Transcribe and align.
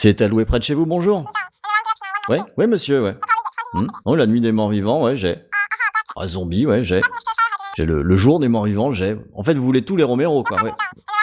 C'est 0.00 0.20
alloué 0.20 0.44
près 0.44 0.60
de 0.60 0.62
chez 0.62 0.74
vous, 0.74 0.86
bonjour 0.86 1.24
ouais, 2.28 2.68
monsieur, 2.68 3.02
ouais. 3.02 3.16
Hmm. 3.74 3.88
Oh, 4.04 4.14
la 4.14 4.28
nuit 4.28 4.40
des 4.40 4.52
morts 4.52 4.68
vivants, 4.68 5.02
ouais, 5.02 5.16
j'ai. 5.16 5.38
Ah, 6.14 6.28
zombie, 6.28 6.66
ouais, 6.66 6.84
j'ai. 6.84 7.00
J'ai 7.76 7.84
le, 7.84 8.16
jour 8.16 8.38
des 8.38 8.46
morts 8.46 8.66
vivants, 8.66 8.92
j'ai. 8.92 9.16
En 9.34 9.42
fait, 9.42 9.54
vous 9.54 9.64
voulez 9.64 9.84
tous 9.84 9.96
les 9.96 10.04
Romero, 10.04 10.44
quoi, 10.44 10.62
ouais. 10.62 10.70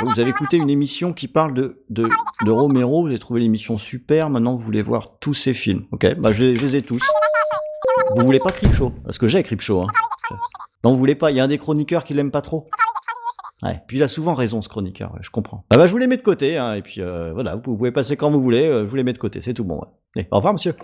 Vous 0.02 0.20
avez 0.20 0.32
écouté 0.32 0.58
une 0.58 0.70
émission 0.70 1.14
qui 1.14 1.30
parle 1.30 1.54
de, 1.54 1.86
de, 1.90 2.06
de 2.44 2.52
Romero, 2.52 3.04
vous 3.04 3.08
avez 3.08 3.18
trouvé 3.18 3.40
l'émission 3.40 3.78
super, 3.78 4.30
maintenant 4.30 4.58
vous 4.58 4.66
voulez 4.66 4.82
voir 4.82 5.20
tous 5.22 5.34
ces 5.34 5.54
films. 5.54 5.86
Ok, 5.94 6.14
bah 6.16 6.34
je, 6.34 6.44
les- 6.44 6.76
ai 6.76 6.82
tous. 6.82 7.02
Vous 8.18 8.26
voulez 8.26 8.40
pas 8.40 8.52
Creepshow? 8.52 8.90
Parce 9.06 9.18
que 9.18 9.30
j'ai 9.30 9.42
Creepshow, 9.42 9.84
hein. 9.84 9.88
Non, 10.84 10.92
vous 10.92 10.98
voulez 10.98 11.16
pas, 11.16 11.32
il 11.32 11.38
y 11.38 11.40
a 11.40 11.46
un 11.46 11.48
des 11.48 11.60
chroniqueurs 11.60 12.04
qui 12.04 12.14
l'aime 12.14 12.30
pas 12.30 12.42
trop. 12.42 12.68
Ouais, 13.64 13.82
puis 13.88 13.98
il 13.98 14.04
a 14.04 14.08
souvent 14.08 14.34
raison 14.34 14.62
ce 14.62 14.70
chroniqueur, 14.70 15.14
ouais, 15.14 15.22
je 15.22 15.30
comprends. 15.30 15.66
Ah 15.72 15.78
bah 15.78 15.88
je 15.88 15.92
vous 15.92 15.98
les 15.98 16.08
mets 16.08 16.18
de 16.18 16.22
côté, 16.22 16.58
hein, 16.58 16.74
et 16.74 16.82
puis 16.82 17.02
euh, 17.02 17.32
voilà, 17.34 17.56
vous 17.56 17.62
pouvez 17.78 17.92
passer 17.92 18.18
quand 18.18 18.30
vous 18.30 18.42
voulez, 18.42 18.66
euh, 18.66 18.86
je 18.86 18.90
vous 18.90 18.96
les 18.98 19.04
mets 19.04 19.14
de 19.14 19.18
côté, 19.18 19.42
c'est 19.42 19.54
tout 19.54 19.64
bon. 19.64 19.78
Ouais. 19.78 19.88
Allez, 20.16 20.28
au 20.32 20.38
revoir 20.38 20.54
monsieur. 20.54 20.76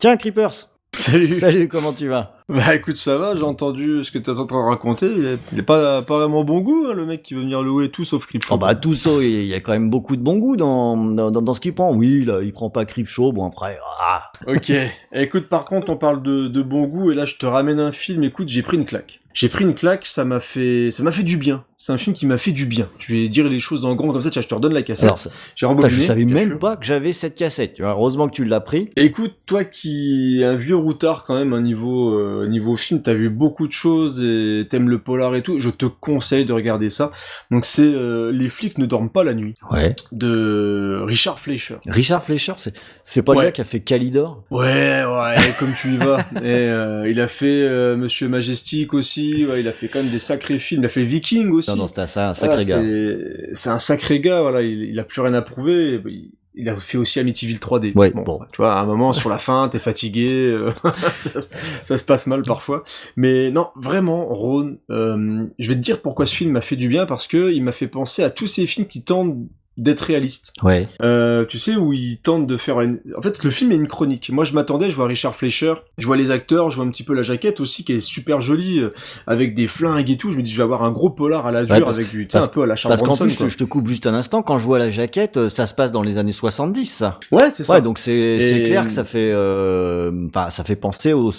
Tiens 0.00 0.16
Creepers 0.16 0.68
Salut. 0.94 1.32
Salut, 1.32 1.68
comment 1.68 1.92
tu 1.92 2.08
vas? 2.08 2.36
Bah 2.48 2.74
écoute, 2.74 2.96
ça 2.96 3.16
va, 3.18 3.34
j'ai 3.36 3.42
entendu 3.42 4.04
ce 4.04 4.10
que 4.10 4.18
t'es 4.18 4.30
en 4.30 4.46
train 4.46 4.62
de 4.64 4.68
raconter. 4.68 5.06
Il 5.06 5.24
est, 5.26 5.38
il 5.52 5.58
est 5.60 5.62
pas, 5.62 6.02
pas 6.02 6.18
vraiment 6.18 6.44
bon 6.44 6.60
goût, 6.60 6.86
hein, 6.90 6.94
le 6.94 7.06
mec 7.06 7.22
qui 7.22 7.34
veut 7.34 7.40
venir 7.42 7.62
louer 7.62 7.88
tout 7.88 8.04
sauf 8.04 8.26
Creepshow. 8.26 8.54
Oh 8.54 8.58
bah 8.58 8.74
tout 8.74 8.94
ça, 8.94 9.10
il 9.20 9.46
y 9.46 9.54
a 9.54 9.60
quand 9.60 9.72
même 9.72 9.88
beaucoup 9.90 10.16
de 10.16 10.22
bon 10.22 10.36
goût 10.38 10.56
dans, 10.56 10.96
dans, 10.96 11.30
dans- 11.30 11.42
dans 11.42 11.54
ce 11.54 11.60
qu'il 11.60 11.74
prend. 11.74 11.94
Oui, 11.94 12.24
là, 12.24 12.40
il 12.42 12.52
prend 12.52 12.68
pas 12.68 12.84
Creepshow, 12.84 13.32
bon 13.32 13.46
après, 13.46 13.78
ah, 14.00 14.30
Ok. 14.46 14.72
Écoute, 15.12 15.48
par 15.48 15.64
contre, 15.64 15.90
on 15.90 15.96
parle 15.96 16.22
de, 16.22 16.48
de 16.48 16.62
bon 16.62 16.86
goût 16.86 17.10
et 17.12 17.14
là, 17.14 17.24
je 17.24 17.36
te 17.36 17.46
ramène 17.46 17.78
un 17.80 17.92
film. 17.92 18.22
Écoute, 18.24 18.48
j'ai 18.48 18.62
pris 18.62 18.76
une 18.76 18.84
claque. 18.86 19.20
J'ai 19.34 19.48
pris 19.48 19.64
une 19.64 19.72
claque, 19.74 20.04
ça 20.04 20.26
m'a 20.26 20.40
fait, 20.40 20.90
ça 20.90 21.02
m'a 21.02 21.10
fait 21.10 21.22
du 21.22 21.38
bien. 21.38 21.64
C'est 21.78 21.90
un 21.92 21.96
film 21.96 22.14
qui 22.14 22.26
m'a 22.26 22.36
fait 22.36 22.52
du 22.52 22.66
bien. 22.66 22.90
Je 22.98 23.14
vais 23.14 23.28
dire 23.30 23.48
les 23.48 23.60
choses 23.60 23.86
en 23.86 23.94
grand 23.94 24.12
comme 24.12 24.20
ça. 24.20 24.30
Tiens, 24.30 24.42
je 24.42 24.46
te 24.46 24.54
redonne 24.54 24.74
la 24.74 24.82
cassette. 24.82 25.04
alors 25.06 25.18
ça- 25.18 25.30
j'ai 25.56 25.66
putain, 25.66 25.68
rembobiné. 25.68 25.90
je 26.02 26.06
savais 26.06 26.24
même 26.26 26.48
sûr. 26.50 26.58
pas 26.58 26.76
que 26.76 26.84
j'avais 26.84 27.14
cette 27.14 27.34
cassette, 27.34 27.72
tu 27.74 27.80
vois. 27.82 27.92
Heureusement 27.92 28.28
que 28.28 28.34
tu 28.34 28.44
l'as 28.44 28.60
pris. 28.60 28.90
Écoute, 28.94 29.32
toi 29.46 29.64
qui 29.64 30.40
es 30.42 30.44
un 30.44 30.56
vieux 30.56 30.76
routard 30.76 31.24
quand 31.24 31.34
même, 31.34 31.54
un 31.54 31.62
niveau 31.62 32.10
euh, 32.14 32.31
niveau 32.48 32.76
film, 32.76 33.02
t'as 33.02 33.14
vu 33.14 33.28
beaucoup 33.30 33.66
de 33.66 33.72
choses 33.72 34.20
et 34.22 34.66
t'aimes 34.68 34.88
le 34.88 34.98
polar 34.98 35.34
et 35.34 35.42
tout. 35.42 35.60
Je 35.60 35.70
te 35.70 35.86
conseille 35.86 36.44
de 36.44 36.52
regarder 36.52 36.90
ça. 36.90 37.12
Donc 37.50 37.64
c'est 37.64 37.82
euh, 37.82 38.30
les 38.32 38.48
flics 38.50 38.78
ne 38.78 38.86
dorment 38.86 39.10
pas 39.10 39.24
la 39.24 39.34
nuit 39.34 39.54
Ouais. 39.70 39.94
de 40.12 41.00
Richard 41.04 41.38
Fleischer. 41.40 41.76
Richard 41.86 42.24
Fleischer, 42.24 42.54
c'est, 42.56 42.74
c'est 43.02 43.22
pas 43.22 43.32
le 43.32 43.38
Ouais. 43.38 43.44
gars 43.46 43.52
qui 43.52 43.60
a 43.60 43.64
fait 43.64 43.80
Calidor? 43.80 44.44
Ouais, 44.50 45.02
ouais, 45.04 45.36
comme 45.58 45.72
tu 45.74 45.94
y 45.94 45.96
vas. 45.96 46.20
Et 46.36 46.44
euh, 46.44 47.08
il 47.08 47.20
a 47.20 47.28
fait 47.28 47.62
euh, 47.62 47.96
Monsieur 47.96 48.28
Majestic 48.28 48.94
aussi. 48.94 49.46
Ouais, 49.46 49.60
il 49.60 49.68
a 49.68 49.72
fait 49.72 49.88
quand 49.88 50.02
même 50.02 50.10
des 50.12 50.18
sacrés 50.18 50.58
films. 50.58 50.82
Il 50.82 50.86
a 50.86 50.88
fait 50.90 51.04
Viking 51.04 51.50
aussi. 51.50 51.70
Non, 51.70 51.76
non, 51.76 51.86
ça, 51.86 52.02
un 52.02 52.06
sacré 52.34 52.64
Voilà, 52.64 52.64
gars. 52.64 52.80
c'est- 52.80 53.54
C'est 53.54 53.70
un 53.70 53.78
sacré 53.78 54.20
gars. 54.20 54.40
Voilà, 54.42 54.62
il, 54.62 54.82
il 54.84 54.98
a 54.98 55.04
plus 55.04 55.20
rien 55.20 55.34
à 55.34 55.42
prouver. 55.42 56.00
Il, 56.06 56.30
il 56.54 56.68
a 56.68 56.78
fait 56.78 56.98
aussi 56.98 57.18
Amityville 57.20 57.58
3D. 57.58 57.92
Ouais, 57.96 58.10
bon. 58.10 58.40
Tu 58.52 58.58
vois, 58.58 58.74
à 58.74 58.80
un 58.80 58.84
moment 58.84 59.12
sur 59.12 59.28
la 59.30 59.38
fin, 59.38 59.68
t'es 59.68 59.78
fatigué. 59.78 60.50
euh, 60.52 60.70
ça, 61.14 61.40
ça 61.84 61.98
se 61.98 62.04
passe 62.04 62.26
mal 62.26 62.42
parfois. 62.42 62.84
Mais 63.16 63.50
non, 63.50 63.68
vraiment, 63.76 64.26
Ron. 64.26 64.76
euh, 64.90 65.46
je 65.58 65.68
vais 65.68 65.74
te 65.74 65.80
dire 65.80 66.00
pourquoi 66.02 66.26
ce 66.26 66.34
film 66.34 66.52
m'a 66.52 66.60
fait 66.60 66.76
du 66.76 66.88
bien 66.88 67.06
parce 67.06 67.26
que 67.26 67.52
il 67.52 67.62
m'a 67.62 67.72
fait 67.72 67.88
penser 67.88 68.22
à 68.22 68.30
tous 68.30 68.46
ces 68.46 68.66
films 68.66 68.86
qui 68.86 69.02
tentent 69.02 69.36
d'être 69.78 70.02
réalistes. 70.02 70.52
Ouais. 70.62 70.86
Euh, 71.00 71.46
tu 71.46 71.58
sais, 71.58 71.76
où 71.76 71.92
ils 71.94 72.18
tentent 72.18 72.46
de 72.46 72.56
faire 72.58 72.80
une... 72.82 73.00
En 73.16 73.22
fait, 73.22 73.42
le 73.42 73.50
film 73.50 73.72
est 73.72 73.76
une 73.76 73.88
chronique. 73.88 74.30
Moi, 74.30 74.44
je 74.44 74.52
m'attendais, 74.52 74.90
je 74.90 74.96
vois 74.96 75.06
Richard 75.06 75.34
Fleischer, 75.34 75.74
je 75.96 76.06
vois 76.06 76.16
les 76.18 76.30
acteurs, 76.30 76.68
je 76.70 76.76
vois 76.76 76.84
un 76.84 76.90
petit 76.90 77.04
peu 77.04 77.14
la 77.14 77.22
jaquette 77.22 77.58
aussi, 77.60 77.84
qui 77.84 77.92
est 77.94 78.00
super 78.00 78.40
jolie, 78.42 78.80
euh, 78.80 78.90
avec 79.26 79.54
des 79.54 79.66
flingues 79.68 80.10
et 80.10 80.16
tout. 80.18 80.30
Je 80.30 80.36
me 80.36 80.42
dis, 80.42 80.50
je 80.52 80.56
vais 80.58 80.62
avoir 80.62 80.82
un 80.82 80.92
gros 80.92 81.08
polar 81.10 81.46
à 81.46 81.52
la 81.52 81.64
dure, 81.64 81.74
Ouais, 81.74 81.80
parce- 81.82 81.96
avec 81.98 82.10
du... 82.10 82.26
Parce- 82.26 82.46
un 82.46 82.48
peu 82.48 82.62
à 82.62 82.66
la 82.66 82.76
Charles 82.76 82.90
Parce 82.96 83.02
qu'en 83.08 83.16
plus, 83.16 83.30
je 83.30 83.36
te, 83.36 83.40
quoi. 83.44 83.48
je 83.48 83.56
te 83.56 83.64
coupe 83.64 83.88
juste 83.88 84.06
un 84.06 84.14
instant, 84.14 84.42
quand 84.42 84.58
je 84.58 84.64
vois 84.66 84.78
la 84.78 84.90
jaquette, 84.90 85.36
euh, 85.38 85.48
ça 85.48 85.66
se 85.66 85.72
passe 85.74 85.90
dans 85.90 86.02
les 86.02 86.18
années 86.18 86.32
70, 86.32 86.84
ça. 86.86 87.18
Ouais, 87.30 87.50
c'est 87.50 87.64
ça. 87.64 87.74
Ouais, 87.74 87.82
donc 87.82 87.98
c'est, 87.98 88.40
c'est 88.40 88.60
Et- 88.60 88.64
clair 88.64 88.84
que 88.86 88.92
ça 88.92 89.04
fait, 89.04 89.32
euh, 89.32 90.28
ça 90.50 90.64
fait 90.64 90.76
penser 90.76 91.12
aux 91.14 91.30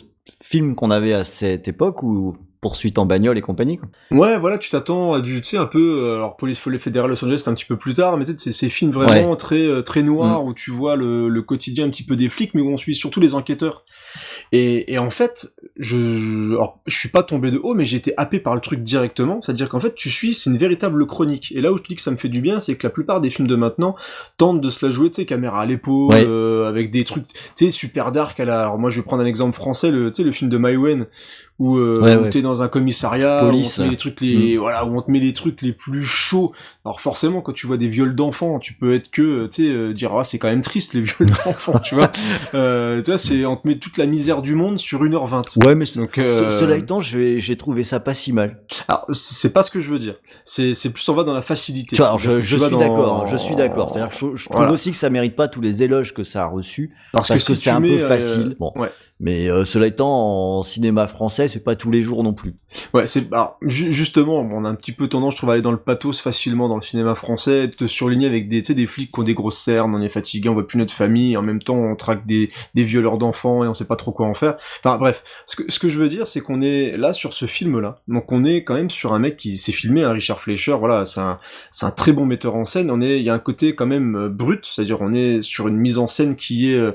films 0.42 0.74
qu'on 0.76 0.90
avait 0.90 1.14
à 1.14 1.24
cette 1.24 1.68
époque 1.68 2.02
ou 2.02 2.34
poursuite 2.64 2.98
en 2.98 3.06
bagnole 3.06 3.38
et 3.38 3.42
compagnie. 3.42 3.78
quoi. 3.78 3.90
Ouais, 4.12 4.40
voilà, 4.40 4.58
tu 4.58 4.70
t'attends 4.72 5.14
à 5.14 5.22
du, 5.22 5.42
tu 5.42 5.50
sais, 5.50 5.58
un 5.58 5.66
peu, 5.68 6.02
euh, 6.04 6.16
alors 6.16 6.38
Police 6.38 6.58
Fédérale 6.80 7.10
Los 7.12 7.24
Angeles, 7.24 7.42
c'est 7.44 7.50
un 7.50 7.54
petit 7.54 7.66
peu 7.66 7.78
plus 7.78 7.94
tard, 7.94 8.18
mais 8.18 8.24
tu 8.26 8.32
sais, 8.32 8.38
c'est 8.40 8.52
ces 8.54 8.70
films 8.70 8.92
vraiment 8.92 9.36
très, 9.36 9.68
euh, 9.68 9.82
très 9.84 10.02
noirs, 10.02 10.44
où 10.46 10.54
tu 10.54 10.72
vois 10.72 10.96
le, 10.96 11.28
le 11.30 11.42
quotidien 11.44 11.86
un 11.86 11.90
petit 11.90 12.06
peu 12.06 12.16
des 12.16 12.30
flics, 12.30 12.56
mais 12.56 12.62
où 12.62 12.70
on 12.70 12.78
suit 12.78 12.96
surtout 12.96 13.20
les 13.20 13.36
enquêteurs. 13.36 13.84
Et, 14.52 14.94
et 14.94 14.98
en 14.98 15.12
fait, 15.12 15.48
je, 15.78 15.98
je, 16.18 16.52
alors, 16.54 16.80
je 16.88 16.98
suis 16.98 17.10
pas 17.10 17.24
tombé 17.24 17.52
de 17.52 17.60
haut, 17.62 17.74
mais 17.74 17.86
j'ai 17.86 17.98
été 17.98 18.14
happé 18.18 18.40
par 18.40 18.56
le 18.56 18.62
truc 18.62 18.82
directement, 18.82 19.42
c'est-à-dire 19.42 19.68
qu'en 19.70 19.80
fait, 19.80 19.94
tu 19.96 20.10
suis, 20.10 20.34
c'est 20.34 20.50
une 20.50 20.58
véritable 20.58 21.06
chronique. 21.06 21.52
Et 21.56 21.62
là 21.62 21.72
où 21.72 21.78
je 21.78 21.84
te 21.84 21.88
dis 21.90 21.96
que 21.96 22.02
ça 22.02 22.12
me 22.12 22.18
fait 22.18 22.30
du 22.30 22.42
bien, 22.42 22.60
c'est 22.60 22.76
que 22.78 22.86
la 22.88 22.92
plupart 22.92 23.20
des 23.22 23.30
films 23.30 23.48
de 23.48 23.56
maintenant 23.56 23.96
tentent 24.38 24.62
de 24.62 24.70
se 24.70 24.86
la 24.86 24.92
jouer, 24.92 25.10
tu 25.10 25.16
sais, 25.16 25.26
caméra 25.26 25.62
à 25.62 25.66
l'épaule, 25.66 26.14
Ouais. 26.14 26.26
euh, 26.26 26.68
avec 26.70 26.92
des 26.92 27.04
trucs, 27.04 27.26
tu 27.28 27.66
sais, 27.66 27.72
super 27.72 28.12
dark 28.12 28.40
à 28.40 28.46
la, 28.46 28.62
alors 28.62 28.78
moi 28.78 28.90
je 28.90 28.98
vais 28.98 29.04
prendre 29.04 29.24
un 29.24 29.26
exemple 29.26 29.54
français, 29.56 29.90
le, 29.92 30.12
tu 30.12 30.18
sais, 30.18 30.24
le 30.24 30.32
film 30.32 30.50
de 30.50 30.58
Maïwen, 30.58 31.08
où, 31.60 31.78
euh, 31.78 31.92
Ouais, 32.02 32.16
où 32.16 32.22
ouais. 32.24 32.30
t'es 32.30 32.42
dans 32.42 32.62
un 32.64 32.68
commissariat, 32.68 33.46
où 33.46 33.50
on 33.50 33.62
te 33.62 33.82
met 33.82 33.90
les 33.90 33.96
trucs 33.98 34.22
les, 34.22 34.58
voilà, 34.58 34.86
où 34.86 34.98
on 34.98 35.02
te 35.02 35.12
met 35.12 35.20
les 35.20 35.34
trucs 35.34 35.62
les 35.62 35.72
plus 35.74 36.04
chauds. 36.04 36.52
Alors 36.84 37.00
forcément, 37.00 37.42
quand 37.42 37.54
tu 37.54 37.68
vois 37.68 37.78
des 37.78 37.88
viols 37.88 38.16
d'enfants, 38.16 38.60
tu 38.60 38.74
peux 38.74 38.94
être 38.96 39.12
que, 39.12 39.22
euh, 39.22 39.48
tu 39.50 39.66
sais, 39.68 39.72
euh, 39.72 39.94
dire, 39.94 40.12
ah, 40.18 40.24
c'est 40.24 40.40
quand 40.40 40.50
même 40.50 40.62
triste 40.62 40.94
les 40.94 41.02
viols 41.02 41.30
d'enfants, 41.46 41.80
tu 41.80 41.96
vois. 41.96 42.12
Euh, 42.56 43.02
tu 43.02 43.10
vois, 43.12 43.18
c'est, 43.18 43.46
on 43.46 43.56
te 43.56 43.68
met 43.68 43.78
toute 43.80 43.98
la 43.98 44.06
misère 44.06 44.42
du 44.42 44.54
monde 44.56 44.78
sur 44.80 45.04
1h20. 45.04 45.66
Ouais, 45.66 45.74
mais 45.76 45.86
Donc, 45.96 46.18
euh, 46.18 46.50
cela 46.52 46.76
étant, 46.76 47.02
j'ai 47.02 47.56
trouvé 47.58 47.84
ça 47.84 48.00
pas 48.00 48.14
si 48.14 48.32
mal. 48.34 48.62
alors, 48.88 49.06
c'est 49.12 49.54
pas 49.54 49.64
ce 49.64 49.72
que 49.72 49.80
je 49.80 49.92
veux 49.92 50.00
dire. 50.00 50.16
C'est, 50.46 50.74
c'est 50.74 50.92
plus 50.92 51.08
on 51.10 51.14
va 51.16 51.24
dans 51.24 51.34
la 51.34 51.42
facilité. 51.42 51.96
Tu 51.96 52.02
vois, 52.02 52.08
alors, 52.08 52.20
je, 52.20 52.42
je 52.42 52.58
suis 52.58 52.70
dans- 52.70 52.78
d'accord, 52.78 53.24
hein, 53.24 53.30
je 53.32 53.38
suis 53.38 53.56
d'accord. 53.56 53.90
C'est-à-dire 53.92 54.12
je, 54.12 54.36
je 54.36 54.46
trouve 54.46 54.58
Voilà. 54.58 54.72
aussi 54.72 54.92
que 54.92 54.98
ça 54.98 55.10
mérite 55.10 55.36
pas 55.36 55.48
tous 55.48 55.62
les 55.62 55.84
éloges 55.84 56.14
que 56.14 56.24
ça 56.24 56.44
a 56.44 56.48
reçus, 56.48 56.94
Parce, 57.12 57.28
parce 57.30 57.44
que 57.44 57.56
si 57.56 57.62
c'est 57.64 57.70
un 57.72 57.82
peu 57.82 57.88
mets, 57.88 58.02
euh, 58.02 58.08
facile. 58.08 58.56
Bon. 58.60 58.72
Ouais. 58.76 58.92
Mais 59.24 59.50
euh, 59.50 59.64
cela 59.64 59.88
étant, 59.88 60.58
en 60.60 60.64
cinéma 60.64 61.08
français, 61.08 61.48
c'est 61.48 61.64
pas 61.64 61.78
tous 61.78 61.90
les 61.90 62.04
jours 62.04 62.26
non 62.26 62.34
plus. 62.34 62.56
Ouais, 62.94 63.08
c'est 63.08 63.32
alors, 63.32 63.58
ju- 63.62 63.94
justement, 63.94 64.42
on 64.42 64.66
a 64.66 64.70
un 64.70 64.76
petit 64.76 64.92
peu 64.92 65.08
tendance, 65.08 65.36
je 65.36 65.38
trouve, 65.38 65.52
à 65.52 65.54
aller 65.54 65.62
dans 65.62 65.72
le 65.72 65.78
pathos 65.78 66.20
facilement 66.20 66.68
dans 66.68 66.76
le 66.76 66.82
cinéma 66.82 67.16
français, 67.16 67.70
te 67.70 67.88
surligner 67.88 68.28
avec 68.28 68.50
des, 68.50 68.62
des 68.62 68.86
flics 68.86 69.14
qui 69.14 69.20
ont 69.22 69.24
des 69.24 69.34
grosses 69.34 69.60
cernes, 69.60 69.96
on 69.96 70.02
est 70.02 70.10
fatigué, 70.10 70.50
on 70.50 70.54
voit 70.54 70.68
plus 70.68 70.78
notre 70.78 70.94
famille, 70.94 71.38
en 71.38 71.42
même 71.42 71.64
temps, 71.64 71.78
on 71.78 71.96
traque 71.96 72.26
des, 72.26 72.50
des 72.76 72.84
violeurs 72.84 73.18
d'enfants 73.18 73.64
et 73.64 73.68
on 73.70 73.74
sait 73.74 73.86
pas 73.86 73.96
trop 73.96 74.12
quoi 74.12 74.28
en 74.28 74.34
faire. 74.34 74.58
Enfin, 74.84 74.98
bref, 74.98 75.24
ce 75.46 75.56
que, 75.56 75.72
ce 75.72 75.80
que 75.80 75.88
je 75.88 75.98
veux 75.98 76.10
dire, 76.10 76.28
c'est 76.28 76.42
qu'on 76.42 76.62
est 76.62 76.98
là 76.98 77.14
sur 77.14 77.32
ce 77.34 77.46
film-là. 77.46 78.02
Donc, 78.10 78.30
on 78.30 78.44
est 78.44 78.66
quand 78.66 78.76
même 78.76 78.90
sur 78.90 79.14
un 79.14 79.20
mec 79.20 79.38
qui 79.38 79.58
s'est 79.58 79.72
filmé, 79.72 80.04
un 80.04 80.12
Richard 80.12 80.42
Fleischer, 80.42 80.76
voilà, 80.78 81.06
c'est 81.06 81.22
un, 81.22 81.38
c'est 81.72 81.86
un 81.86 81.92
très 81.92 82.12
bon 82.12 82.26
metteur 82.26 82.56
en 82.56 82.66
scène. 82.66 82.92
On 82.92 83.00
est, 83.00 83.20
il 83.20 83.24
y 83.24 83.30
a 83.30 83.34
un 83.34 83.40
côté 83.40 83.74
quand 83.74 83.86
même 83.86 84.18
euh, 84.18 84.28
brut, 84.28 84.66
c'est-à-dire 84.66 84.98
on 85.00 85.14
est 85.14 85.42
sur 85.42 85.70
une 85.70 85.78
mise 85.78 85.98
en 85.98 86.10
scène 86.10 86.36
qui 86.36 86.74
est, 86.74 86.78
euh, 86.78 86.92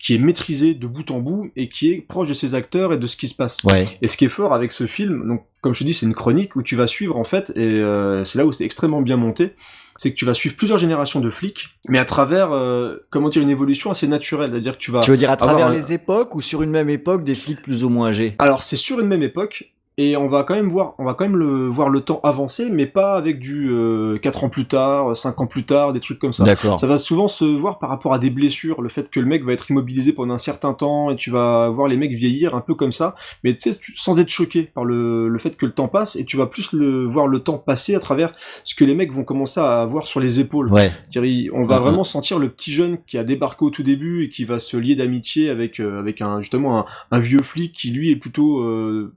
qui 0.00 0.14
est 0.14 0.18
maîtrisée 0.18 0.74
de 0.74 0.86
bout 0.88 1.10
en 1.12 1.20
bout 1.20 1.50
et 1.54 1.67
qui 1.68 1.92
est 1.92 2.00
proche 2.00 2.28
de 2.28 2.34
ses 2.34 2.54
acteurs 2.54 2.92
et 2.92 2.98
de 2.98 3.06
ce 3.06 3.16
qui 3.16 3.28
se 3.28 3.34
passe. 3.34 3.58
Ouais. 3.64 3.86
Et 4.02 4.08
ce 4.08 4.16
qui 4.16 4.24
est 4.24 4.30
fort 4.30 4.54
avec 4.54 4.72
ce 4.72 4.86
film, 4.86 5.26
donc 5.28 5.44
comme 5.60 5.74
je 5.74 5.80
te 5.80 5.84
dis, 5.84 5.94
c'est 5.94 6.06
une 6.06 6.14
chronique 6.14 6.56
où 6.56 6.62
tu 6.62 6.76
vas 6.76 6.86
suivre 6.86 7.16
en 7.16 7.24
fait, 7.24 7.52
et 7.56 7.66
euh, 7.66 8.24
c'est 8.24 8.38
là 8.38 8.46
où 8.46 8.52
c'est 8.52 8.64
extrêmement 8.64 9.02
bien 9.02 9.16
monté, 9.16 9.54
c'est 9.96 10.12
que 10.12 10.16
tu 10.16 10.24
vas 10.24 10.34
suivre 10.34 10.54
plusieurs 10.54 10.78
générations 10.78 11.18
de 11.20 11.28
flics, 11.30 11.70
mais 11.88 11.98
à 11.98 12.04
travers, 12.04 12.52
euh, 12.52 12.96
comment 13.10 13.28
dire, 13.28 13.42
une 13.42 13.50
évolution 13.50 13.90
assez 13.90 14.06
naturelle, 14.06 14.50
c'est-à-dire 14.52 14.74
que 14.74 14.82
tu 14.82 14.92
vas... 14.92 15.00
Tu 15.00 15.10
veux 15.10 15.16
dire 15.16 15.30
à 15.30 15.36
travers 15.36 15.66
un- 15.66 15.72
les 15.72 15.92
époques 15.92 16.36
ou 16.36 16.40
sur 16.40 16.62
une 16.62 16.70
même 16.70 16.88
époque 16.88 17.24
des 17.24 17.34
flics 17.34 17.60
plus 17.60 17.82
ou 17.82 17.88
moins 17.88 18.08
âgés? 18.08 18.36
Alors 18.38 18.62
c'est 18.62 18.76
sur 18.76 19.00
une 19.00 19.08
même 19.08 19.24
époque, 19.24 19.72
et 19.98 20.16
on 20.16 20.28
va 20.28 20.44
quand 20.44 20.54
même 20.54 20.70
voir, 20.70 20.94
on 20.98 21.04
va 21.04 21.12
quand 21.12 21.24
même 21.24 21.36
le 21.36 21.66
voir 21.68 21.88
le 21.90 22.00
temps 22.00 22.20
avancer, 22.22 22.70
mais 22.70 22.86
pas 22.86 23.14
avec 23.16 23.38
du 23.40 23.68
euh, 23.70 24.16
4 24.18 24.44
ans 24.44 24.48
plus 24.48 24.64
tard, 24.66 25.14
5 25.16 25.40
ans 25.40 25.46
plus 25.46 25.64
tard, 25.64 25.92
des 25.92 26.00
trucs 26.00 26.18
comme 26.18 26.32
ça. 26.32 26.44
D'accord. 26.44 26.78
Ça 26.78 26.86
va 26.86 26.96
souvent 26.98 27.28
se 27.28 27.44
voir 27.44 27.78
par 27.80 27.90
rapport 27.90 28.14
à 28.14 28.18
des 28.18 28.30
blessures, 28.30 28.80
le 28.80 28.88
fait 28.88 29.10
que 29.10 29.18
le 29.20 29.26
mec 29.26 29.44
va 29.44 29.52
être 29.52 29.70
immobilisé 29.70 30.12
pendant 30.12 30.34
un 30.34 30.38
certain 30.38 30.72
temps 30.72 31.10
et 31.10 31.16
tu 31.16 31.30
vas 31.30 31.68
voir 31.68 31.88
les 31.88 31.96
mecs 31.96 32.12
vieillir 32.12 32.54
un 32.54 32.60
peu 32.60 32.74
comme 32.74 32.92
ça, 32.92 33.16
mais 33.44 33.54
tu 33.56 33.72
sais, 33.72 33.78
sans 33.96 34.18
être 34.20 34.28
choqué 34.30 34.62
par 34.62 34.84
le, 34.84 35.28
le 35.28 35.38
fait 35.38 35.56
que 35.56 35.66
le 35.66 35.72
temps 35.72 35.88
passe 35.88 36.14
et 36.16 36.24
tu 36.24 36.36
vas 36.36 36.46
plus 36.46 36.72
le 36.72 37.04
voir 37.06 37.26
le 37.26 37.40
temps 37.40 37.58
passer 37.58 37.94
à 37.96 38.00
travers 38.00 38.32
ce 38.64 38.74
que 38.76 38.84
les 38.84 38.94
mecs 38.94 39.12
vont 39.12 39.24
commencer 39.24 39.58
à 39.58 39.82
avoir 39.82 40.06
sur 40.06 40.20
les 40.20 40.38
épaules. 40.40 40.72
Ouais. 40.72 40.92
On 41.52 41.64
va 41.64 41.78
Mhm. 41.78 41.82
vraiment 41.82 42.04
sentir 42.04 42.38
le 42.38 42.48
petit 42.48 42.70
jeune 42.72 42.98
qui 43.06 43.18
a 43.18 43.24
débarqué 43.24 43.64
au 43.64 43.70
tout 43.70 43.82
début 43.82 44.24
et 44.24 44.30
qui 44.30 44.44
va 44.44 44.60
se 44.60 44.76
lier 44.76 44.94
d'amitié 44.94 45.50
avec 45.50 45.80
euh, 45.80 45.98
avec 45.98 46.20
un 46.20 46.40
justement 46.40 46.78
un, 46.78 46.84
un 47.10 47.18
vieux 47.18 47.42
flic 47.42 47.72
qui 47.74 47.90
lui 47.90 48.10
est 48.10 48.16
plutôt 48.16 48.60
euh, 48.60 49.12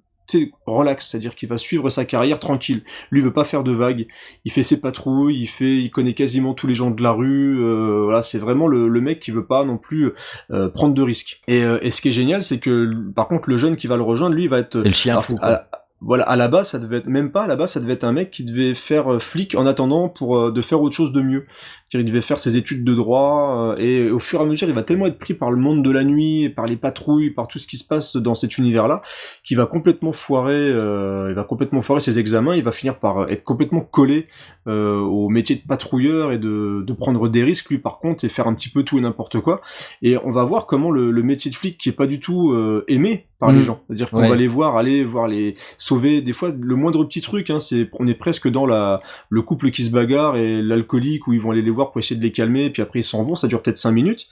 relax, 0.66 1.10
c'est-à-dire 1.10 1.36
qu'il 1.36 1.50
va 1.50 1.57
suivre 1.57 1.89
sa 1.89 2.06
carrière 2.06 2.39
tranquille. 2.39 2.83
Lui 3.12 3.22
il 3.22 3.24
veut 3.24 3.33
pas 3.33 3.45
faire 3.45 3.63
de 3.63 3.72
vagues, 3.72 4.07
il 4.45 4.51
fait 4.51 4.63
ses 4.63 4.81
patrouilles, 4.81 5.39
il 5.39 5.48
fait, 5.48 5.78
il 5.78 5.89
connaît 5.89 6.13
quasiment 6.13 6.54
tous 6.54 6.68
les 6.68 6.75
gens 6.75 6.92
de 6.92 7.01
la 7.04 7.12
rue. 7.12 7.60
euh, 7.62 8.01
voilà, 8.04 8.22
c'est 8.22 8.39
vraiment 8.39 8.68
le, 8.68 8.88
le 8.88 9.01
mec 9.01 9.19
qui 9.19 9.31
veut 9.31 9.45
pas 9.45 9.63
non 9.63 9.78
plus 9.78 10.12
euh, 10.51 10.69
prendre 10.69 10.94
de 10.94 11.01
risques. 11.01 11.42
Et, 11.48 11.63
euh, 11.63 11.80
et 11.81 11.92
ce 11.92 12.01
qui 12.01 12.10
est 12.10 12.13
génial, 12.13 12.44
c'est 12.44 12.60
que 12.60 12.92
par 13.16 13.28
contre 13.28 13.50
le 13.50 13.57
jeune 13.57 13.75
qui 13.75 13.88
va 13.88 13.95
le 13.95 14.04
rejoindre, 14.04 14.36
lui, 14.36 14.44
il 14.44 14.50
va 14.50 14.60
être 14.60 14.78
le 14.78 14.94
chien 14.94 15.13
alors, 15.13 15.25
fou. 15.25 15.38
à-. 15.42 15.68
Voilà, 16.03 16.24
à 16.24 16.36
la 16.36 16.48
base, 16.48 16.69
ça 16.69 16.80
devait 16.80 16.98
être, 16.98 17.06
même 17.06 17.31
pas 17.31 17.44
à 17.44 17.48
la 17.48 17.56
base, 17.56 17.74
ça 17.74 17.80
devait 17.80 17.94
être 17.94 18.03
un 18.03 18.12
mec 18.12 18.31
qui 18.31 18.44
devait 18.44 18.74
faire 18.74 19.13
euh, 19.13 19.19
flic 19.19 19.53
en 19.53 19.68
attendant 19.68 20.09
pour 20.09 20.36
euh, 20.36 20.51
de 20.51 20.62
faire 20.63 20.81
autre 20.81 20.95
chose 20.95 21.13
de 21.13 21.21
mieux. 21.21 21.45
Il 21.94 22.03
devait 22.06 22.21
faire 22.21 22.39
ses 22.39 22.57
études 22.57 22.83
de 22.83 22.95
droit, 22.95 23.75
euh, 23.75 23.77
et 23.77 24.09
au 24.09 24.19
fur 24.19 24.39
et 24.39 24.44
à 24.44 24.45
mesure, 24.48 24.68
il 24.68 24.74
va 24.74 24.81
tellement 24.81 25.06
être 25.06 25.19
pris 25.19 25.36
par 25.36 25.51
le 25.51 25.57
monde 25.57 25.83
de 25.83 25.92
la 25.92 26.03
nuit, 26.03 26.50
par 26.50 26.65
les 26.65 26.75
patrouilles, 26.75 27.30
par 27.30 27.48
tout 27.48 27.59
ce 27.59 27.68
qui 27.68 27.77
se 27.77 27.86
passe 27.88 28.15
dans 28.15 28.33
cet 28.33 28.57
univers-là, 28.57 29.03
qu'il 29.44 29.57
va 29.57 29.68
complètement 29.68 30.12
foirer, 30.12 30.69
il 30.69 31.36
va 31.36 31.44
complètement 31.44 31.81
foirer 31.81 32.01
ses 32.01 32.18
examens, 32.18 32.56
il 32.56 32.63
va 32.63 32.71
finir 32.71 32.98
par 32.98 33.30
être 33.30 33.44
complètement 33.44 33.81
collé 33.81 34.27
au 34.65 35.30
métier 35.30 35.57
de 35.57 35.68
patrouilleur 35.68 36.31
et 36.31 36.38
de, 36.38 36.83
de, 36.86 36.94
prendre 36.94 37.27
des 37.27 37.44
risques, 37.44 37.69
lui 37.69 37.80
par 37.80 38.00
contre, 38.00 38.24
et 38.24 38.30
faire 38.30 38.48
un 38.48 38.53
petit 38.53 38.69
peu 38.69 38.83
tout 38.83 38.98
et 38.98 39.01
n'importe 39.01 39.39
quoi. 39.42 39.62
Et 40.01 40.18
on 40.24 40.31
va 40.31 40.45
voir 40.45 40.65
comment 40.65 40.92
le, 40.92 41.12
le, 41.12 41.24
métier 41.24 41.51
de 41.51 41.56
flic, 41.56 41.77
qui 41.77 41.89
est 41.89 41.94
pas 41.94 42.07
du 42.07 42.19
tout 42.19 42.56
aimé 42.88 43.27
par 43.42 43.51
les 43.51 43.59
mm. 43.59 43.63
gens, 43.63 43.81
c'est-à-dire 43.88 44.09
qu'on 44.09 44.21
va 44.21 44.36
les 44.36 44.48
voir 44.48 44.77
aller 44.77 45.03
voir 45.03 45.27
les 45.27 45.56
des 46.00 46.34
fois 46.34 46.52
le 46.58 46.76
moindre 46.76 47.04
petit 47.04 47.22
truc 47.22 47.50
hein, 47.50 47.60
c'est 47.60 47.90
on 48.00 48.08
est 48.08 48.14
presque 48.14 48.48
dans 48.48 48.66
la 48.66 49.02
le 49.30 49.42
couple 49.42 49.72
qui 49.72 49.84
se 49.84 49.90
bagarre 49.90 50.36
et 50.36 50.62
l'alcoolique 50.62 51.28
où 51.28 51.34
ils 51.34 51.42
vont 51.42 51.52
aller 51.52 51.62
les 51.62 51.72
voir 51.72 51.92
pour 51.92 52.00
essayer 52.00 52.16
de 52.16 52.24
les 52.24 52.32
calmer 52.32 52.70
puis 52.70 52.82
après 52.82 53.00
ils 53.00 53.04
s'en 53.04 53.22
vont 53.22 53.36
ça 53.36 53.48
dure 53.48 53.62
peut-être 53.62 53.78
cinq 53.78 53.92
minutes. 53.92 54.28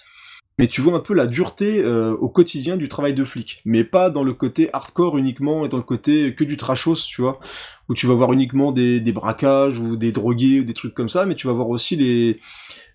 Mais 0.60 0.68
tu 0.68 0.82
vois 0.82 0.94
un 0.94 1.00
peu 1.00 1.14
la 1.14 1.26
dureté 1.26 1.80
euh, 1.80 2.14
au 2.20 2.28
quotidien 2.28 2.76
du 2.76 2.90
travail 2.90 3.14
de 3.14 3.24
flic, 3.24 3.62
mais 3.64 3.86
pas 3.86 4.10
dans 4.10 4.26
le 4.26 4.34
côté 4.34 4.70
hardcore 4.74 5.18
uniquement 5.18 5.66
et 5.66 5.70
dans 5.70 5.78
le 5.78 5.84
côté 5.84 6.36
que 6.36 6.44
du 6.44 6.58
trashos, 6.58 6.96
tu 7.08 7.22
vois, 7.22 7.40
où 7.90 7.94
tu 7.94 8.08
vas 8.08 8.14
voir 8.14 8.32
uniquement 8.32 8.72
des, 8.72 9.00
des 9.00 9.12
braquages 9.12 9.80
ou 9.80 9.98
des 9.98 10.12
drogués 10.12 10.62
ou 10.62 10.64
des 10.64 10.74
trucs 10.74 10.94
comme 10.94 11.10
ça, 11.10 11.26
mais 11.26 11.36
tu 11.36 11.48
vas 11.48 11.54
voir 11.54 11.70
aussi 11.70 11.96
les 11.96 12.40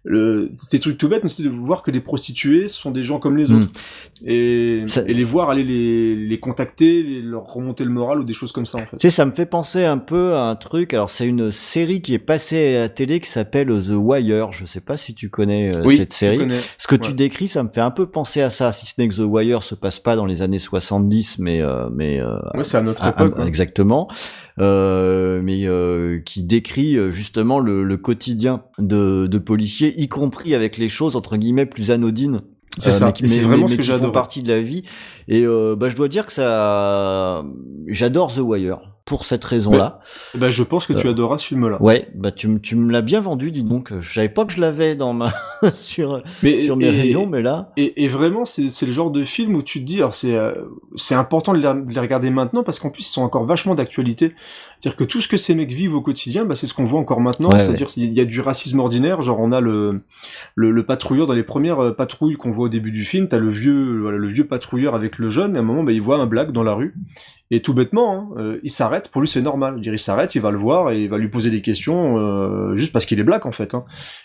le, 0.06 0.50
c'était 0.58 0.78
trucs 0.78 0.98
tout 0.98 1.08
bêtes, 1.08 1.22
mais 1.22 1.30
c'était 1.30 1.48
de 1.48 1.54
voir 1.54 1.82
que 1.82 1.90
les 1.90 2.00
prostituées 2.00 2.68
sont 2.68 2.90
des 2.90 3.02
gens 3.02 3.18
comme 3.18 3.38
les 3.38 3.46
hmm. 3.46 3.62
autres. 3.62 3.70
Et, 4.26 4.84
et, 5.06 5.14
les 5.14 5.24
voir 5.24 5.48
aller 5.48 5.64
les, 5.64 6.14
les 6.14 6.40
contacter, 6.40 7.02
leur 7.22 7.44
remonter 7.44 7.84
le 7.84 7.90
moral 7.90 8.20
ou 8.20 8.24
des 8.24 8.34
choses 8.34 8.52
comme 8.52 8.66
ça, 8.66 8.78
en 8.78 8.82
fait. 8.82 8.98
Tu 8.98 9.08
sais, 9.08 9.10
ça 9.10 9.24
me 9.24 9.32
fait 9.32 9.46
penser 9.46 9.84
un 9.84 9.96
peu 9.96 10.34
à 10.34 10.42
un 10.42 10.56
truc. 10.56 10.92
Alors, 10.92 11.08
c'est 11.08 11.26
une 11.26 11.50
série 11.50 12.02
qui 12.02 12.12
est 12.12 12.18
passée 12.18 12.76
à 12.76 12.80
la 12.80 12.88
télé 12.90 13.18
qui 13.18 13.30
s'appelle 13.30 13.68
The 13.68 13.92
Wire. 13.92 14.52
Je 14.52 14.66
sais 14.66 14.82
pas 14.82 14.98
si 14.98 15.14
tu 15.14 15.30
connais 15.30 15.74
euh, 15.74 15.88
cette 15.88 16.12
série. 16.12 16.48
Ce 16.76 16.86
que 16.86 16.96
tu 16.96 17.14
décris, 17.14 17.48
ça 17.48 17.62
me 17.62 17.70
fait 17.70 17.80
un 17.80 17.90
peu 17.90 18.06
penser 18.06 18.42
à 18.42 18.50
ça. 18.50 18.72
Si 18.72 18.84
ce 18.84 18.94
n'est 18.98 19.08
que 19.08 19.14
The 19.14 19.20
Wire 19.20 19.62
se 19.62 19.74
passe 19.74 20.00
pas 20.00 20.16
dans 20.16 20.26
les 20.26 20.42
années 20.42 20.58
70, 20.58 21.38
mais, 21.38 21.62
euh, 21.62 21.88
mais, 21.90 22.20
euh, 22.20 22.36
ouais, 22.54 22.64
c'est 22.64 22.76
à 22.76 22.82
notre 22.82 23.06
époque. 23.06 23.36
exactement. 23.46 24.08
Euh, 24.60 24.83
mais 25.42 25.66
euh, 25.66 26.20
qui 26.20 26.42
décrit 26.42 26.96
euh, 26.96 27.10
justement 27.10 27.58
le, 27.58 27.84
le 27.84 27.96
quotidien 27.96 28.62
de, 28.78 29.26
de 29.26 29.38
policiers, 29.38 30.00
y 30.00 30.08
compris 30.08 30.54
avec 30.54 30.78
les 30.78 30.88
choses 30.88 31.16
entre 31.16 31.36
guillemets 31.36 31.66
plus 31.66 31.90
anodines 31.90 32.42
c'est 32.78 32.90
ça, 32.90 33.12
mais, 33.20 33.28
c'est 33.28 33.40
vraiment 33.40 33.68
ce 33.68 33.76
que 33.76 33.82
j'adore. 33.82 34.12
partie 34.12 34.42
de 34.42 34.48
la 34.48 34.60
vie. 34.60 34.82
Et 35.28 35.44
euh, 35.46 35.76
bah, 35.76 35.88
je 35.88 35.96
dois 35.96 36.08
dire 36.08 36.26
que 36.26 36.32
ça, 36.32 37.44
j'adore 37.86 38.32
The 38.32 38.38
Wire 38.38 38.78
pour 39.04 39.24
cette 39.26 39.44
raison-là. 39.44 40.00
Bah, 40.34 40.50
je 40.50 40.62
pense 40.62 40.86
que 40.86 40.92
tu 40.92 41.06
euh, 41.06 41.10
adoras 41.10 41.38
ce 41.38 41.46
film-là. 41.46 41.80
Ouais, 41.80 42.08
bah 42.14 42.32
tu, 42.32 42.60
tu 42.60 42.74
me 42.74 42.90
l'as 42.90 43.02
bien 43.02 43.20
vendu, 43.20 43.52
dis 43.52 43.62
donc. 43.62 43.92
Je 44.00 44.12
savais 44.12 44.28
pas 44.28 44.44
que 44.44 44.52
je 44.52 44.60
l'avais 44.60 44.96
dans 44.96 45.12
ma 45.12 45.32
sur 45.74 46.22
sur 46.40 46.76
mes 46.76 46.90
rayons, 46.90 47.26
mais 47.26 47.42
là. 47.42 47.72
Et, 47.76 48.04
et 48.04 48.08
vraiment, 48.08 48.44
c'est 48.44 48.86
le 48.86 48.92
genre 48.92 49.10
de 49.10 49.24
film 49.24 49.54
où 49.54 49.62
tu 49.62 49.80
te 49.80 49.84
dis, 49.84 49.96
alors 49.96 50.14
c'est 50.14 50.34
euh, 50.34 50.52
c'est 50.94 51.14
important 51.14 51.52
de 51.52 51.58
les, 51.58 52.00
regarder 52.00 52.30
maintenant 52.30 52.62
parce 52.62 52.78
qu'en 52.78 52.90
plus 52.90 53.06
ils 53.06 53.12
sont 53.12 53.22
encore 53.22 53.44
vachement 53.44 53.74
d'actualité. 53.74 54.34
C'est-à-dire 54.80 54.96
que 54.96 55.04
tout 55.04 55.20
ce 55.20 55.28
que 55.28 55.36
ces 55.36 55.54
mecs 55.54 55.72
vivent 55.72 55.94
au 55.94 56.00
quotidien, 56.00 56.44
bah, 56.44 56.54
c'est 56.54 56.66
ce 56.66 56.74
qu'on 56.74 56.84
voit 56.84 57.00
encore 57.00 57.20
maintenant. 57.20 57.50
C'est-à-dire 57.50 57.86
qu'il 57.86 58.12
y 58.12 58.20
a 58.20 58.24
du 58.24 58.40
racisme 58.40 58.80
ordinaire, 58.80 59.22
genre 59.22 59.40
on 59.40 59.52
a 59.52 59.60
le 59.60 60.00
le, 60.54 60.70
le 60.70 60.86
patrouilleur 60.86 61.26
dans 61.26 61.34
les 61.34 61.42
premières 61.42 61.82
euh, 61.82 61.92
patrouilles 61.92 62.36
qu'on 62.36 62.50
voit 62.50 62.66
au 62.66 62.68
début 62.68 62.90
du 62.90 63.04
film, 63.04 63.28
t'as 63.28 63.38
le 63.38 63.50
vieux 63.50 64.00
voilà, 64.00 64.18
le 64.18 64.28
vieux 64.28 64.46
patrouilleur 64.46 64.94
avec 64.94 65.18
le 65.18 65.30
jeune. 65.30 65.54
Et 65.54 65.58
à 65.58 65.60
un 65.60 65.64
moment, 65.64 65.84
bah, 65.84 65.92
il 65.92 66.02
voit 66.02 66.18
un 66.18 66.26
black 66.26 66.52
dans 66.52 66.62
la 66.62 66.74
rue 66.74 66.94
et 67.50 67.62
tout 67.62 67.74
bêtement, 67.74 68.32
hein, 68.36 68.40
euh, 68.40 68.58
il 68.62 68.70
s'arrête, 68.70 69.10
pour 69.10 69.20
lui 69.20 69.28
c'est 69.28 69.42
normal. 69.42 69.78
Il 69.82 69.98
s'arrête, 69.98 70.34
il 70.34 70.40
va 70.40 70.50
le 70.50 70.56
voir 70.56 70.90
et 70.90 71.02
il 71.02 71.08
va 71.08 71.18
lui 71.18 71.28
poser 71.28 71.50
des 71.50 71.62
questions 71.62 72.18
euh, 72.18 72.74
juste 72.74 72.92
parce 72.92 73.04
qu'il 73.06 73.20
est 73.20 73.24
black 73.24 73.44
en 73.44 73.52
fait. 73.52 73.74
Hein. 73.74 73.84